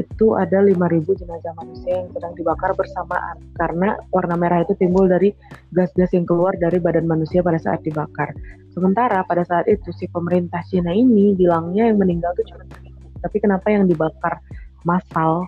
itu 0.00 0.32
ada 0.40 0.64
5000 0.64 1.20
jenazah 1.20 1.52
manusia 1.52 2.00
yang 2.00 2.08
sedang 2.16 2.32
dibakar 2.32 2.72
bersamaan 2.72 3.36
karena 3.60 4.00
warna 4.08 4.40
merah 4.40 4.64
itu 4.64 4.72
timbul 4.80 5.04
dari 5.04 5.36
gas-gas 5.76 6.16
yang 6.16 6.24
keluar 6.24 6.56
dari 6.56 6.80
badan 6.80 7.04
manusia 7.04 7.44
pada 7.44 7.60
saat 7.60 7.84
dibakar. 7.84 8.32
Sementara 8.72 9.20
pada 9.28 9.44
saat 9.44 9.68
itu 9.68 9.92
si 9.92 10.08
pemerintah 10.08 10.64
Cina 10.64 10.96
ini 10.96 11.36
bilangnya 11.36 11.92
yang 11.92 12.00
meninggal 12.00 12.32
itu 12.40 12.56
cuma 12.56 12.64
1000. 12.64 13.20
Tapi 13.20 13.36
kenapa 13.36 13.68
yang 13.68 13.84
dibakar 13.84 14.40
massal, 14.88 15.44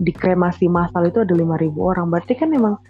dikremasi 0.00 0.72
massal 0.72 1.04
itu 1.04 1.20
ada 1.20 1.36
5000 1.36 1.76
orang. 1.76 2.08
Berarti 2.08 2.32
kan 2.32 2.48
emang 2.56 2.80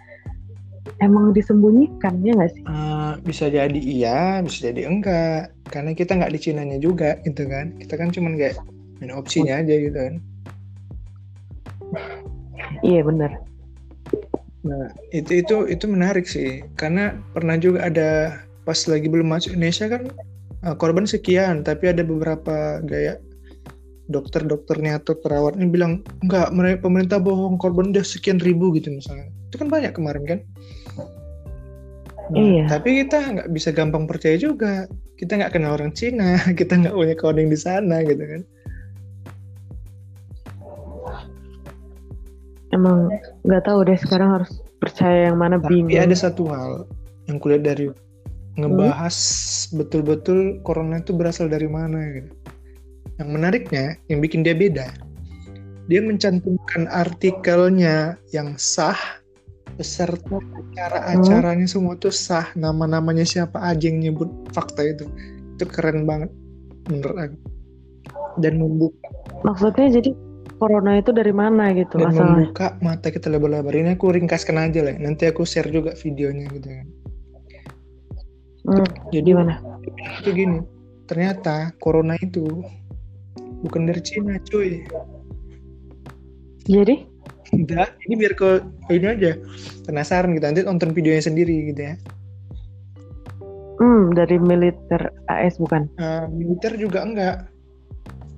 emang 1.03 1.35
disembunyikan 1.35 2.21
ya 2.23 2.33
nggak 2.35 2.51
sih? 2.53 2.63
Eh, 2.63 3.11
bisa 3.23 3.45
jadi 3.47 3.79
iya, 3.79 4.41
bisa 4.43 4.71
jadi 4.71 4.87
enggak. 4.87 5.53
Karena 5.67 5.91
kita 5.93 6.15
nggak 6.17 6.33
di 6.33 6.39
Cinanya 6.39 6.77
juga 6.79 7.19
gitu 7.23 7.47
kan. 7.47 7.75
Kita 7.77 7.93
kan 7.99 8.09
cuman 8.11 8.33
kayak 8.39 8.57
main 9.01 9.13
opsinya 9.13 9.61
aja 9.61 9.75
gitu 9.75 9.97
kan. 9.97 10.15
Iya 12.83 13.01
bener. 13.05 13.31
Nah, 14.67 14.91
itu 15.15 15.43
itu 15.43 15.55
itu 15.69 15.85
menarik 15.87 16.25
sih. 16.27 16.63
Karena 16.75 17.15
pernah 17.31 17.55
juga 17.55 17.87
ada 17.87 18.41
pas 18.67 18.79
lagi 18.85 19.07
belum 19.07 19.31
masuk 19.31 19.55
Indonesia 19.55 19.87
kan 19.87 20.03
eh, 20.65 20.75
korban 20.75 21.07
sekian, 21.07 21.63
tapi 21.63 21.91
ada 21.91 22.03
beberapa 22.03 22.83
gaya 22.83 23.21
dokter-dokternya 24.07 25.03
atau 25.03 25.19
perawatnya 25.19 25.67
bilang 25.67 25.99
enggak 26.23 26.51
pemerintah 26.79 27.19
bohong 27.19 27.59
korban 27.59 27.91
udah 27.91 28.07
sekian 28.07 28.39
ribu 28.39 28.71
gitu 28.71 28.87
misalnya 28.87 29.27
itu 29.47 29.55
kan 29.57 29.67
banyak 29.67 29.93
kemarin 29.95 30.23
kan 30.25 30.39
Nah, 32.27 32.43
Iya. 32.43 32.67
tapi 32.67 33.07
kita 33.07 33.23
nggak 33.23 33.49
bisa 33.55 33.71
gampang 33.71 34.03
percaya 34.03 34.35
juga 34.35 34.83
kita 35.15 35.39
nggak 35.39 35.55
kenal 35.55 35.79
orang 35.79 35.95
Cina 35.95 36.35
kita 36.59 36.75
nggak 36.75 36.91
punya 36.91 37.15
coding 37.15 37.47
di 37.47 37.55
sana 37.55 38.03
gitu 38.03 38.19
kan 38.19 38.41
Emang 42.75 43.07
nggak 43.47 43.63
tahu 43.63 43.87
deh 43.87 43.95
sekarang 43.95 44.29
harus 44.43 44.51
percaya 44.77 45.31
yang 45.31 45.39
mana 45.39 45.55
tapi 45.57 45.87
bingung. 45.87 46.03
ada 46.03 46.15
satu 46.19 46.51
hal 46.51 46.83
yang 47.31 47.39
kulihat 47.39 47.63
dari 47.63 47.87
ngebahas 48.59 49.15
betul-betul 49.71 50.59
corona 50.67 50.99
itu 50.99 51.15
berasal 51.15 51.47
dari 51.47 51.65
mana 51.71 51.97
gitu 52.11 52.31
yang 53.17 53.29
menariknya 53.33 53.95
yang 54.11 54.19
bikin 54.19 54.43
dia 54.43 54.53
beda 54.53 54.91
dia 55.87 56.03
mencantumkan 56.03 56.91
artikelnya 56.91 58.19
yang 58.35 58.53
sah 58.59 58.99
beserta 59.77 60.41
acara-acaranya 60.41 61.69
semua 61.69 61.93
tuh 62.01 62.11
sah. 62.11 62.49
Nama-namanya 62.57 63.23
siapa 63.23 63.61
aja 63.61 63.85
yang 63.87 64.01
nyebut 64.01 64.29
fakta 64.51 64.81
itu. 64.83 65.05
Itu 65.55 65.69
keren 65.69 66.09
banget 66.09 66.33
menurut 66.89 67.17
aku. 67.29 67.37
Dan 68.41 68.61
membuka. 68.61 69.07
Maksudnya 69.45 70.01
jadi 70.01 70.11
corona 70.57 70.97
itu 70.97 71.13
dari 71.13 71.33
mana 71.33 71.69
gitu 71.77 72.01
dan 72.01 72.11
masalahnya? 72.13 72.49
membuka 72.49 72.67
mata 72.81 73.07
kita 73.13 73.29
lebar-lebar. 73.29 73.73
Ini 73.73 73.93
aku 73.93 74.09
ringkaskan 74.13 74.57
aja 74.57 74.81
lah. 74.81 74.97
Nanti 74.97 75.29
aku 75.29 75.45
share 75.45 75.69
juga 75.69 75.93
videonya 75.93 76.49
gitu 76.51 76.67
kan 76.67 76.87
Hmm, 78.67 78.83
jadi 79.15 79.31
gimana? 79.31 79.63
itu 80.19 80.29
gini. 80.35 80.59
Ternyata 81.07 81.71
corona 81.79 82.19
itu 82.19 82.43
bukan 83.63 83.87
dari 83.87 84.03
Cina 84.03 84.35
cuy. 84.43 84.83
Jadi 86.67 87.07
enggak. 87.53 87.95
Ini 88.07 88.13
biar 88.17 88.33
ke 88.35 88.49
ini 88.91 89.07
aja. 89.07 89.31
Penasaran 89.85 90.33
gitu. 90.35 90.45
Nanti 90.45 90.61
nonton 90.65 90.91
videonya 90.91 91.23
sendiri 91.27 91.71
gitu 91.73 91.81
ya. 91.93 91.95
Hmm, 93.77 94.09
dari 94.17 94.41
militer 94.41 95.13
AS 95.29 95.61
bukan? 95.61 95.85
Eh, 96.01 96.25
militer 96.33 96.73
juga 96.81 97.05
enggak. 97.05 97.45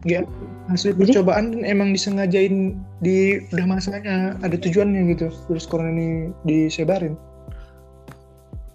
Enggak. 0.03 0.27
Hasil 0.67 0.93
Jadi? 0.93 0.99
percobaan 1.15 1.55
dan 1.55 1.61
emang 1.63 1.95
disengajain 1.95 2.75
di 2.99 3.39
udah 3.55 3.65
masanya 3.65 4.35
ada 4.43 4.55
tujuannya 4.59 5.15
gitu. 5.15 5.31
Virus 5.47 5.65
corona 5.65 5.95
ini 5.95 6.09
disebarin. 6.43 7.15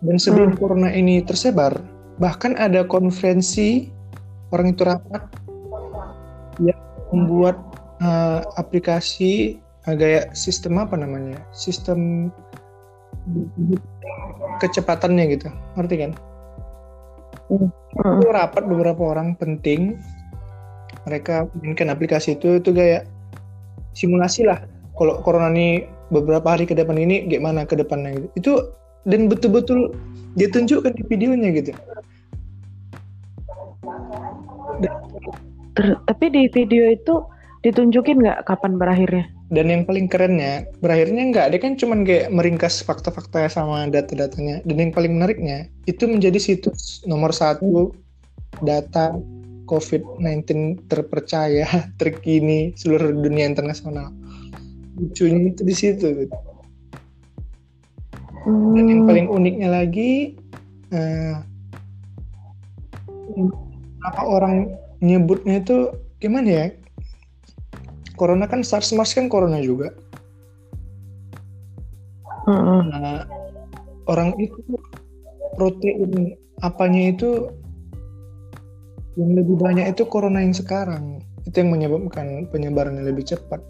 Dan 0.04 0.16
sebelum 0.20 0.52
Hmm. 0.52 0.60
corona 0.60 0.90
ini 0.92 1.24
tersebar 1.24 1.80
bahkan 2.20 2.54
ada 2.60 2.86
konferensi 2.86 3.90
orang 4.54 4.70
itu 4.70 4.82
rapat 4.86 5.22
yang 6.62 6.78
membuat 7.12 7.56
eh, 8.04 8.40
aplikasi 8.58 9.56
eh, 9.88 9.94
gaya 9.94 10.20
sistem 10.32 10.80
apa 10.80 10.96
namanya? 10.96 11.38
Sistem 11.52 12.30
kecepatannya 14.60 15.24
gitu. 15.36 15.48
Ngerti 15.76 15.94
kan? 16.00 16.10
Itu 17.52 18.28
rapat 18.32 18.64
beberapa 18.64 19.14
orang 19.14 19.36
penting. 19.36 20.00
Mereka 21.04 21.52
mainkan 21.60 21.92
aplikasi 21.92 22.40
itu 22.40 22.60
itu 22.60 22.70
kayak 22.72 23.04
simulasi 23.92 24.48
lah. 24.48 24.64
Kalau 24.94 25.20
corona 25.20 25.50
ini 25.52 25.84
beberapa 26.08 26.54
hari 26.54 26.64
ke 26.64 26.72
depan 26.72 26.96
ini 26.96 27.28
gimana 27.28 27.66
ke 27.68 27.76
depannya 27.76 28.16
gitu. 28.16 28.28
Itu 28.38 28.52
dan 29.04 29.28
betul-betul 29.28 29.92
dia 30.38 30.48
tunjukkan 30.48 30.96
di 30.96 31.02
videonya 31.08 31.50
gitu. 31.52 31.70
Ter- 35.74 36.00
tapi 36.06 36.26
di 36.30 36.48
video 36.54 36.88
itu 36.88 37.20
ditunjukin 37.66 38.22
nggak 38.22 38.46
kapan 38.46 38.78
berakhirnya? 38.78 39.33
Dan 39.52 39.68
yang 39.68 39.82
paling 39.84 40.08
kerennya 40.08 40.64
berakhirnya 40.80 41.22
nggak 41.28 41.46
dia 41.52 41.60
kan 41.60 41.74
cuman 41.76 42.00
kayak 42.08 42.32
meringkas 42.32 42.80
fakta-fakta 42.80 43.52
sama 43.52 43.84
data-datanya 43.92 44.64
dan 44.64 44.76
yang 44.80 44.92
paling 44.94 45.20
menariknya 45.20 45.68
itu 45.84 46.08
menjadi 46.08 46.40
situs 46.40 47.04
nomor 47.04 47.28
satu 47.34 47.92
data 48.64 49.12
COVID-19 49.68 50.88
terpercaya 50.88 51.68
terkini 52.00 52.72
seluruh 52.76 53.12
dunia 53.12 53.44
internasional 53.44 54.12
lucunya 54.96 55.50
itu 55.50 55.62
di 55.66 55.74
situ 55.74 56.06
gitu. 56.24 56.36
dan 58.46 58.84
yang 58.86 59.02
Hmm. 59.04 59.08
paling 59.10 59.26
uniknya 59.28 59.68
lagi 59.72 60.38
eh, 60.94 61.34
apa 64.04 64.22
orang 64.22 64.70
nyebutnya 65.00 65.60
itu 65.64 65.90
gimana 66.20 66.48
ya 66.48 66.66
corona 68.14 68.46
kan 68.46 68.62
SARS 68.62 68.94
MERS 68.94 69.14
kan 69.14 69.26
corona 69.26 69.58
juga. 69.62 69.90
Mm-mm. 72.44 72.80
Nah, 72.92 73.24
orang 74.06 74.36
itu 74.36 74.60
protein 75.56 76.36
apanya 76.60 77.14
itu 77.14 77.48
yang 79.14 79.38
lebih 79.38 79.56
banyak 79.56 79.94
itu 79.94 80.04
corona 80.06 80.42
yang 80.42 80.52
sekarang. 80.52 81.22
Itu 81.46 81.62
yang 81.62 81.70
menyebabkan 81.72 82.50
penyebarannya 82.50 83.06
lebih 83.06 83.24
cepat. 83.24 83.62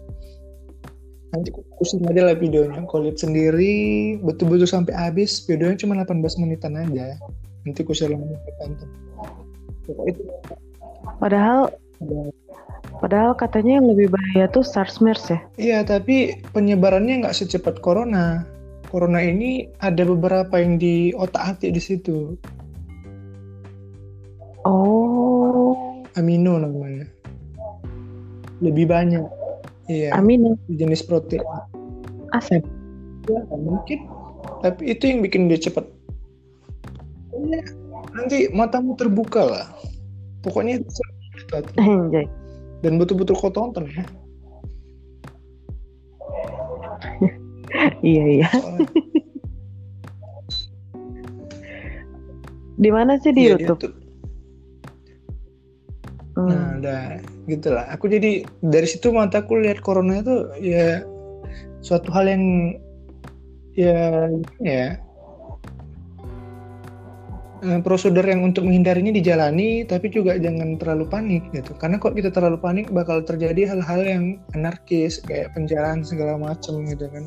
Nanti 1.35 1.51
kusin 1.51 2.07
aja 2.07 2.31
lah 2.31 2.35
videonya. 2.39 2.87
Kau 2.87 3.03
lihat 3.03 3.19
sendiri 3.19 4.15
betul-betul 4.23 4.65
sampai 4.65 4.95
habis. 4.95 5.43
Videonya 5.43 5.77
cuma 5.83 5.99
18 5.99 6.41
menitan 6.41 6.79
aja. 6.79 7.19
Nanti 7.67 7.83
aku 7.83 7.91
share 7.91 8.15
lagi 8.15 8.23
ke 8.23 8.51
kantor. 8.63 8.89
Pokoknya 9.85 10.11
itu. 10.15 10.21
Padahal 11.21 11.59
ada- 11.69 11.84
padahal 12.99 13.35
katanya 13.35 13.79
yang 13.81 13.87
lebih 13.91 14.07
bahaya 14.11 14.47
tuh 14.51 14.63
SARS 14.63 15.03
MERS 15.03 15.31
ya. 15.31 15.39
iya 15.59 15.79
tapi 15.83 16.39
penyebarannya 16.55 17.25
nggak 17.25 17.35
secepat 17.35 17.79
corona. 17.83 18.47
Corona 18.85 19.19
ini 19.19 19.67
ada 19.83 20.07
beberapa 20.07 20.55
yang 20.55 20.79
di 20.79 21.11
otak 21.17 21.57
atik 21.57 21.75
di 21.75 21.81
situ. 21.83 22.39
Oh, 24.63 25.75
amino 26.15 26.55
namanya. 26.55 27.03
Lebih 28.63 28.87
banyak. 28.87 29.25
Iya. 29.91 30.15
Amin 30.17 30.57
jenis 30.71 31.05
protein. 31.05 31.43
Asap. 32.33 32.65
ya 33.29 33.41
mungkin. 33.51 34.09
Tapi 34.63 34.95
itu 34.95 35.03
yang 35.05 35.19
bikin 35.21 35.51
dia 35.51 35.61
cepat. 35.61 35.85
Pokoknya 37.29 37.61
nanti 38.15 38.37
matamu 38.49 38.97
terbuka 38.97 39.43
lah. 39.45 39.67
Pokoknya 40.41 40.81
Anjay. 41.53 42.25
dan 42.81 42.97
betul-betul 42.97 43.35
kau 43.37 43.51
tonton 43.53 43.85
ya 43.89 44.03
Iya 48.05 48.23
iya. 48.39 48.49
Di 52.75 52.89
mana 52.91 53.15
sih 53.19 53.31
di 53.31 53.47
Iya, 53.47 53.55
YouTube? 53.59 53.79
YouTube. 53.83 53.95
Hmm. 56.35 56.47
Nah, 56.51 56.67
udah 56.79 57.01
gitulah. 57.47 57.85
Aku 57.95 58.11
jadi 58.11 58.43
dari 58.59 58.87
situ 58.87 59.11
mataku 59.15 59.55
lihat 59.59 59.79
corona 59.79 60.19
itu 60.19 60.51
ya 60.59 61.03
suatu 61.79 62.11
hal 62.11 62.27
yang 62.27 62.43
ya 63.75 64.27
ya 64.59 64.99
eh, 67.63 67.79
prosedur 67.79 68.25
yang 68.25 68.43
untuk 68.43 68.67
menghindarinya 68.67 69.13
dijalani 69.15 69.87
tapi 69.87 70.11
juga 70.11 70.35
jangan 70.35 70.75
terlalu 70.75 71.05
panik 71.07 71.43
gitu. 71.55 71.71
Karena 71.79 72.01
kok 72.01 72.17
kita 72.17 72.33
terlalu 72.33 72.57
panik 72.59 72.87
bakal 72.91 73.23
terjadi 73.23 73.75
hal-hal 73.75 74.01
yang 74.03 74.23
anarkis 74.57 75.23
kayak 75.23 75.53
penjarahan 75.55 76.03
segala 76.03 76.35
macam 76.35 76.83
gitu 76.89 77.05
kan. 77.07 77.25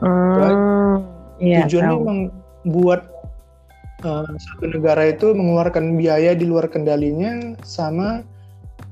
Hmm. 0.00 1.04
Iya. 1.40 1.64
Tujuannya 1.66 1.92
tahu. 1.92 2.00
memang 2.04 2.20
buat 2.68 3.00
eh, 4.04 4.32
satu 4.36 4.64
negara 4.68 5.08
itu 5.08 5.32
mengeluarkan 5.32 5.96
biaya 5.96 6.36
di 6.36 6.44
luar 6.44 6.68
kendalinya 6.68 7.56
sama 7.64 8.22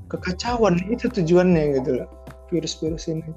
kekacauan 0.08 0.80
itu 0.88 1.06
tujuannya 1.12 1.80
gitu 1.80 2.02
loh 2.02 2.08
virus-virus 2.48 3.12
ini. 3.12 3.28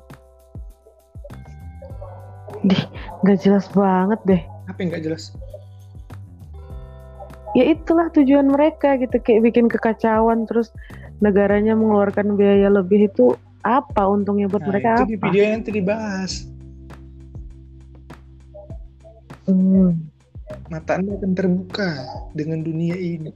Gak 3.25 3.37
jelas 3.41 3.65
banget 3.73 4.19
deh. 4.25 4.41
Apa 4.69 4.77
yang 4.81 4.89
nggak 4.93 5.03
jelas? 5.05 5.33
Ya 7.51 7.67
itulah 7.67 8.07
tujuan 8.15 8.47
mereka 8.47 8.95
gitu 8.95 9.19
kayak 9.19 9.51
bikin 9.51 9.67
kekacauan 9.67 10.47
terus 10.47 10.71
negaranya 11.19 11.75
mengeluarkan 11.75 12.39
biaya 12.39 12.71
lebih 12.71 13.11
itu 13.11 13.35
apa 13.61 14.07
untungnya 14.07 14.47
buat 14.47 14.63
Nah, 14.65 14.69
mereka 14.73 14.89
itu 14.89 15.03
apa? 15.03 15.11
di 15.11 15.17
video 15.19 15.41
yang 15.43 15.53
nanti 15.59 15.71
dibahas. 15.75 16.33
Hmm. 19.45 20.07
Mata 20.71 20.95
anda 20.95 21.19
akan 21.19 21.31
terbuka 21.35 21.89
dengan 22.31 22.63
dunia 22.63 22.95
ini. 22.95 23.31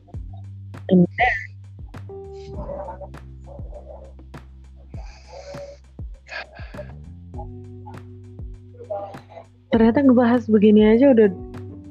Ternyata 9.75 10.07
ngebahas 10.07 10.47
begini 10.47 10.87
aja 10.87 11.11
udah 11.11 11.27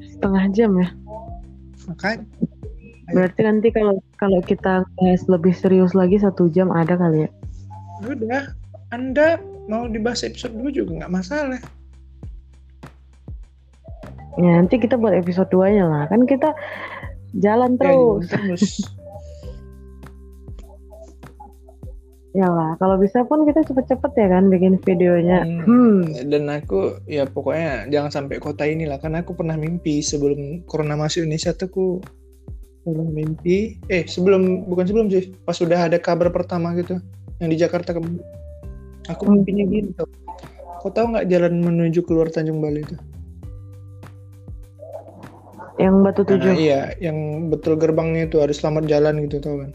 setengah 0.08 0.44
jam 0.56 0.72
ya. 0.80 0.88
Makanya 1.84 2.24
Berarti 3.12 3.40
nanti 3.44 3.68
kalau 3.68 4.00
kalau 4.16 4.40
kita 4.40 4.88
bahas 4.96 5.22
lebih 5.28 5.52
serius 5.52 5.92
lagi 5.92 6.16
satu 6.16 6.48
jam 6.48 6.72
ada 6.72 6.96
kali 6.96 7.28
ya. 7.28 7.30
udah, 8.08 8.56
anda 8.88 9.36
mau 9.68 9.84
dibahas 9.84 10.24
episode 10.24 10.56
2 10.56 10.72
juga 10.72 11.04
nggak 11.04 11.12
masalah. 11.12 11.60
Ya 14.40 14.50
nanti 14.56 14.80
kita 14.80 14.96
buat 14.96 15.12
episode 15.12 15.52
2 15.52 15.76
nya 15.76 15.84
lah. 15.84 16.08
Kan 16.08 16.24
kita 16.24 16.56
jalan 17.36 17.76
Ya, 17.76 17.80
terus. 17.84 18.24
terus. 18.32 18.64
Ya 22.34 22.50
lah, 22.50 22.74
kalau 22.82 22.98
bisa 22.98 23.22
pun 23.22 23.46
kita 23.46 23.62
cepet-cepet 23.62 24.10
ya 24.18 24.26
kan 24.26 24.50
bikin 24.50 24.82
videonya. 24.82 25.46
Hmm. 25.46 25.62
Hmm. 25.62 25.98
Dan 26.26 26.50
aku 26.50 26.98
ya 27.06 27.24
pokoknya 27.24 27.86
jangan 27.88 28.10
sampai 28.10 28.42
kota 28.42 28.66
inilah 28.66 28.98
karena 28.98 29.22
aku 29.22 29.38
pernah 29.38 29.54
mimpi 29.54 30.02
sebelum 30.02 30.66
corona 30.66 30.98
masuk 30.98 31.22
Indonesia 31.22 31.54
tuh 31.54 31.70
aku 31.70 31.86
pernah 32.84 33.06
mimpi 33.08 33.78
eh 33.86 34.04
sebelum 34.04 34.66
bukan 34.66 34.84
sebelum 34.84 35.06
sih 35.08 35.32
pas 35.40 35.56
sudah 35.56 35.88
ada 35.88 35.96
kabar 35.96 36.28
pertama 36.28 36.74
gitu 36.76 36.98
yang 37.38 37.48
di 37.48 37.56
Jakarta 37.56 37.96
kemarin 37.96 38.20
aku 39.06 39.22
Hmm. 39.24 39.40
mimpinya 39.40 39.64
gitu 39.70 40.04
kau 40.82 40.92
tahu 40.92 41.16
nggak 41.16 41.30
jalan 41.32 41.64
menuju 41.64 42.04
keluar 42.04 42.28
Tanjung 42.28 42.60
Balai 42.60 42.82
itu 42.82 42.92
Yang 45.74 45.94
batu 46.02 46.20
Nah, 46.22 46.28
tujuh. 46.34 46.52
iya 46.54 46.80
yang 47.00 47.16
betul 47.48 47.74
gerbangnya 47.74 48.28
itu 48.28 48.38
harus 48.38 48.60
selamat 48.60 48.84
jalan 48.86 49.22
gitu 49.24 49.40
tau 49.40 49.58
kan 49.58 49.70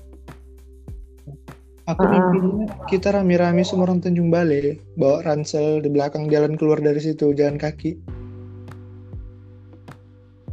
aku 1.89 2.03
Ah. 2.05 2.11
mimpinya 2.13 2.65
kita 2.85 3.09
rame-rame 3.09 3.65
semua 3.65 3.89
orang 3.89 3.97
Tanjung 3.97 4.29
Balai 4.29 4.77
bawa 4.93 5.25
ransel 5.25 5.81
di 5.81 5.89
belakang 5.89 6.29
jalan 6.29 6.53
keluar 6.53 6.77
dari 6.77 7.01
situ 7.01 7.33
jalan 7.33 7.57
kaki 7.57 7.97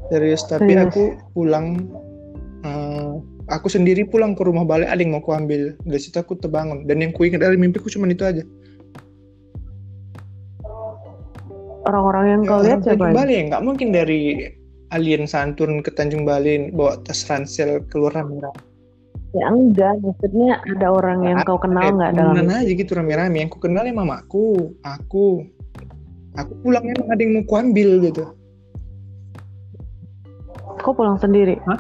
serius 0.09 0.49
tapi 0.49 0.73
Serius. 0.73 0.87
aku 0.89 1.03
pulang 1.37 1.67
eh, 2.65 3.13
aku 3.53 3.69
sendiri 3.69 4.09
pulang 4.09 4.33
ke 4.33 4.43
rumah 4.43 4.65
balik 4.65 4.89
ada 4.89 4.97
yang 4.97 5.13
mau 5.13 5.21
aku 5.21 5.37
ambil 5.37 5.77
dari 5.85 6.01
situ 6.01 6.17
aku 6.17 6.41
terbangun 6.41 6.89
dan 6.89 7.05
yang 7.05 7.13
ku 7.13 7.29
ingat 7.29 7.45
dari 7.45 7.61
mimpiku 7.61 7.93
cuma 7.93 8.09
itu 8.09 8.25
aja 8.25 8.43
Orang-orang 11.87 12.25
yang 12.27 12.43
Ya, 12.43 12.49
kau 12.51 12.61
lihat 12.67 12.79
siapa? 12.83 12.99
Tanjung? 12.99 13.15
Balai 13.15 13.39
nggak 13.47 13.63
mungkin 13.63 13.89
dari 13.95 14.21
alien 14.91 15.23
santun 15.31 15.87
ke 15.87 15.95
Tanjung 15.95 16.27
Balai 16.27 16.75
bawa 16.75 16.99
tas 17.07 17.23
ransel 17.31 17.79
keluar 17.87 18.11
rame-rame 18.11 18.59
Ya 19.37 19.53
enggak, 19.53 20.01
maksudnya 20.01 20.65
ada 20.65 20.89
orang 20.89 21.21
yang 21.21 21.39
kau 21.45 21.61
kenal 21.61 21.93
nggak 21.93 22.17
dalam 22.17 22.49
aja 22.49 22.73
gitu 22.73 22.89
rame-rame 22.91 23.37
yang 23.39 23.51
ku 23.53 23.61
kenal 23.61 23.85
ya 23.85 23.93
mamaku 23.93 24.73
aku 24.81 25.45
aku 26.33 26.53
pulang 26.61 26.89
emang 26.89 27.05
ada 27.07 27.21
yang 27.21 27.33
mau 27.35 27.45
ku 27.45 27.55
ambil 27.55 28.01
gitu 28.01 28.25
Kau 30.79 30.95
pulang 30.95 31.19
sendiri? 31.19 31.59
Hah? 31.67 31.77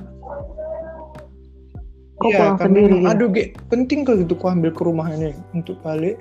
Kau 2.19 2.29
Iya, 2.29 2.39
pulang 2.43 2.59
sendiri? 2.59 2.95
gitu? 2.99 3.09
aduh 3.09 3.29
ge 3.31 3.45
penting 3.69 3.99
kalau 4.03 4.19
gitu 4.21 4.35
ku 4.35 4.47
ambil 4.47 4.71
ke 4.71 4.83
rumah 4.83 5.09
ini 5.09 5.33
untuk 5.51 5.81
balik 5.81 6.21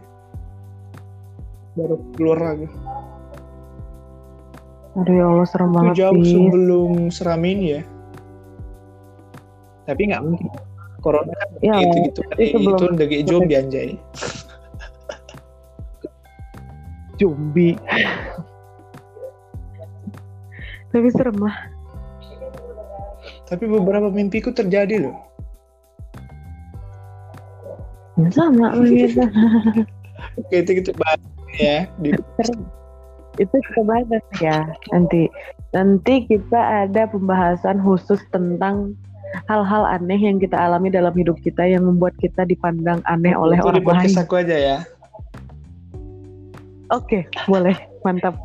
baru 1.74 2.00
keluar 2.14 2.40
lagi 2.42 2.68
Aduh 4.96 5.12
ya 5.12 5.26
Allah 5.26 5.44
serem 5.44 5.68
itu 5.68 5.76
banget 5.76 5.96
jauh 5.98 6.16
sih. 6.18 6.32
sebelum 6.32 6.92
seram 7.10 7.44
ini 7.44 7.66
ya 7.74 7.82
tapi 9.84 10.02
nggak 10.08 10.24
mungkin 10.24 10.48
corona 11.06 11.30
kan 11.30 11.48
Ya, 11.62 11.78
gitu 11.78 11.98
gitu 12.10 12.20
kan. 12.26 12.36
Itu 12.36 12.42
itu, 12.42 12.58
belum- 12.66 12.98
udah 12.98 13.06
kayak 13.06 13.24
zombie 13.30 13.56
anjay. 13.56 13.90
Zombie. 17.16 17.76
Tapi 20.92 21.08
serem 21.12 21.38
lah. 21.40 21.58
tapi 23.46 23.70
beberapa 23.70 24.10
mimpiku 24.10 24.50
terjadi 24.50 25.06
loh. 25.06 25.22
Sama 28.34 28.74
begitu 28.82 29.22
Oke, 30.42 30.66
itu 30.66 30.72
kita 30.82 30.92
bahas 30.98 31.22
ya 31.56 31.86
di 32.02 32.10
itu 33.36 33.56
kita 33.70 33.82
bahas 33.86 34.08
ya 34.42 34.66
nanti. 34.90 35.30
Nanti 35.72 36.26
kita 36.26 36.88
ada 36.88 37.06
pembahasan 37.06 37.84
khusus 37.84 38.18
tentang 38.32 38.96
hal-hal 39.46 39.84
aneh 39.86 40.18
yang 40.18 40.38
kita 40.38 40.56
alami 40.56 40.90
dalam 40.90 41.14
hidup 41.14 41.38
kita 41.42 41.66
yang 41.66 41.84
membuat 41.84 42.16
kita 42.18 42.44
dipandang 42.44 43.04
aneh 43.06 43.34
oleh 43.34 43.58
itu 43.58 43.68
orang 43.68 43.82
lain. 43.82 43.88
podcast 43.88 44.18
aku 44.20 44.34
aja 44.40 44.56
ya. 44.56 44.78
Oke, 46.94 47.26
boleh, 47.46 47.74
mantap. 48.02 48.38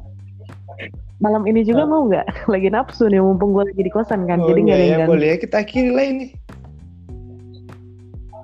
Malam 1.20 1.44
ini 1.44 1.60
juga 1.60 1.84
mau 1.84 2.08
nggak? 2.08 2.24
Lagi 2.52 2.72
nafsu 2.72 3.04
nih, 3.06 3.20
mumpung 3.20 3.52
gue 3.52 3.68
lagi 3.68 3.82
di 3.84 3.92
kosan 3.92 4.24
kan, 4.24 4.40
Oh, 4.40 4.48
jadi 4.48 4.60
nggak 4.64 4.76
ada 4.76 4.80
yang 4.80 4.90
ya, 4.90 4.98
ganggu. 5.04 5.12
boleh 5.12 5.26
ya 5.28 5.36
kita 5.36 5.56
akhiri 5.60 5.90
lah 5.92 6.06
ini. 6.08 6.26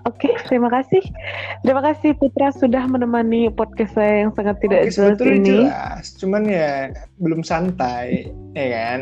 Oke, 0.07 0.31
terima 0.47 0.71
kasih. 0.71 1.03
Terima 1.67 1.83
kasih 1.83 2.15
Putra 2.15 2.55
sudah 2.55 2.87
menemani 2.87 3.51
podcast 3.51 3.99
saya 3.99 4.23
yang 4.23 4.31
sangat 4.39 4.61
tidak 4.63 4.87
Oke, 4.87 4.93
jelas 4.93 5.19
ini. 5.19 5.67
jelas, 5.67 6.05
cuman 6.21 6.43
ya 6.47 6.95
belum 7.19 7.41
santai, 7.43 8.31
ya 8.55 8.67
kan? 8.71 8.99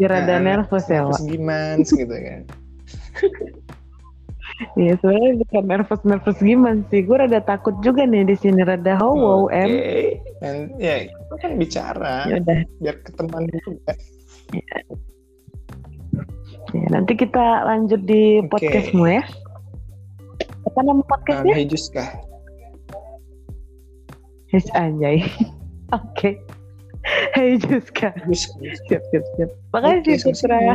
Rada 0.00 0.36
Nah, 0.36 0.40
nervous 0.40 0.84
ya. 0.86 1.06
Terus 1.08 1.24
gimana 1.24 1.80
gitu 1.80 2.14
kan? 2.14 2.42
Iya, 4.76 4.92
sebenarnya 5.00 5.40
bukan 5.40 5.64
nervous-nervous 5.72 6.36
gimana 6.44 6.84
sih. 6.92 7.00
Gue 7.00 7.16
rada 7.16 7.40
takut 7.40 7.72
juga 7.80 8.04
nih 8.04 8.28
di 8.28 8.36
sini 8.36 8.60
rada 8.60 9.00
wow, 9.00 9.48
Oke, 9.48 9.56
em. 9.56 9.70
Dan 10.36 10.56
ya 10.76 11.08
kita 11.08 11.34
kan 11.40 11.50
bicara 11.56 12.14
Ya 12.28 12.36
udah. 12.36 12.60
biar 12.76 12.96
ketemuan 13.00 13.48
juga. 13.48 13.92
Ya, 16.76 16.86
nanti 16.92 17.16
kita 17.16 17.64
lanjut 17.64 18.04
di 18.04 18.44
Oke. 18.44 18.52
podcastmu 18.52 19.08
ya. 19.08 19.24
Apa 20.68 20.78
nama 20.84 21.00
Nah, 21.00 21.06
podcastnya? 21.08 21.54
hey 21.56 21.64
Juska. 21.64 22.04
His 24.52 24.68
anjay. 24.76 25.24
Oke. 25.96 26.36
Hey 26.36 26.59
Juska. 27.36 28.12
Juska. 28.28 28.54
Siap, 28.88 29.02
siap, 29.08 29.24
siap. 29.36 29.50
Makasih 29.72 30.20
sama-sama. 30.20 30.74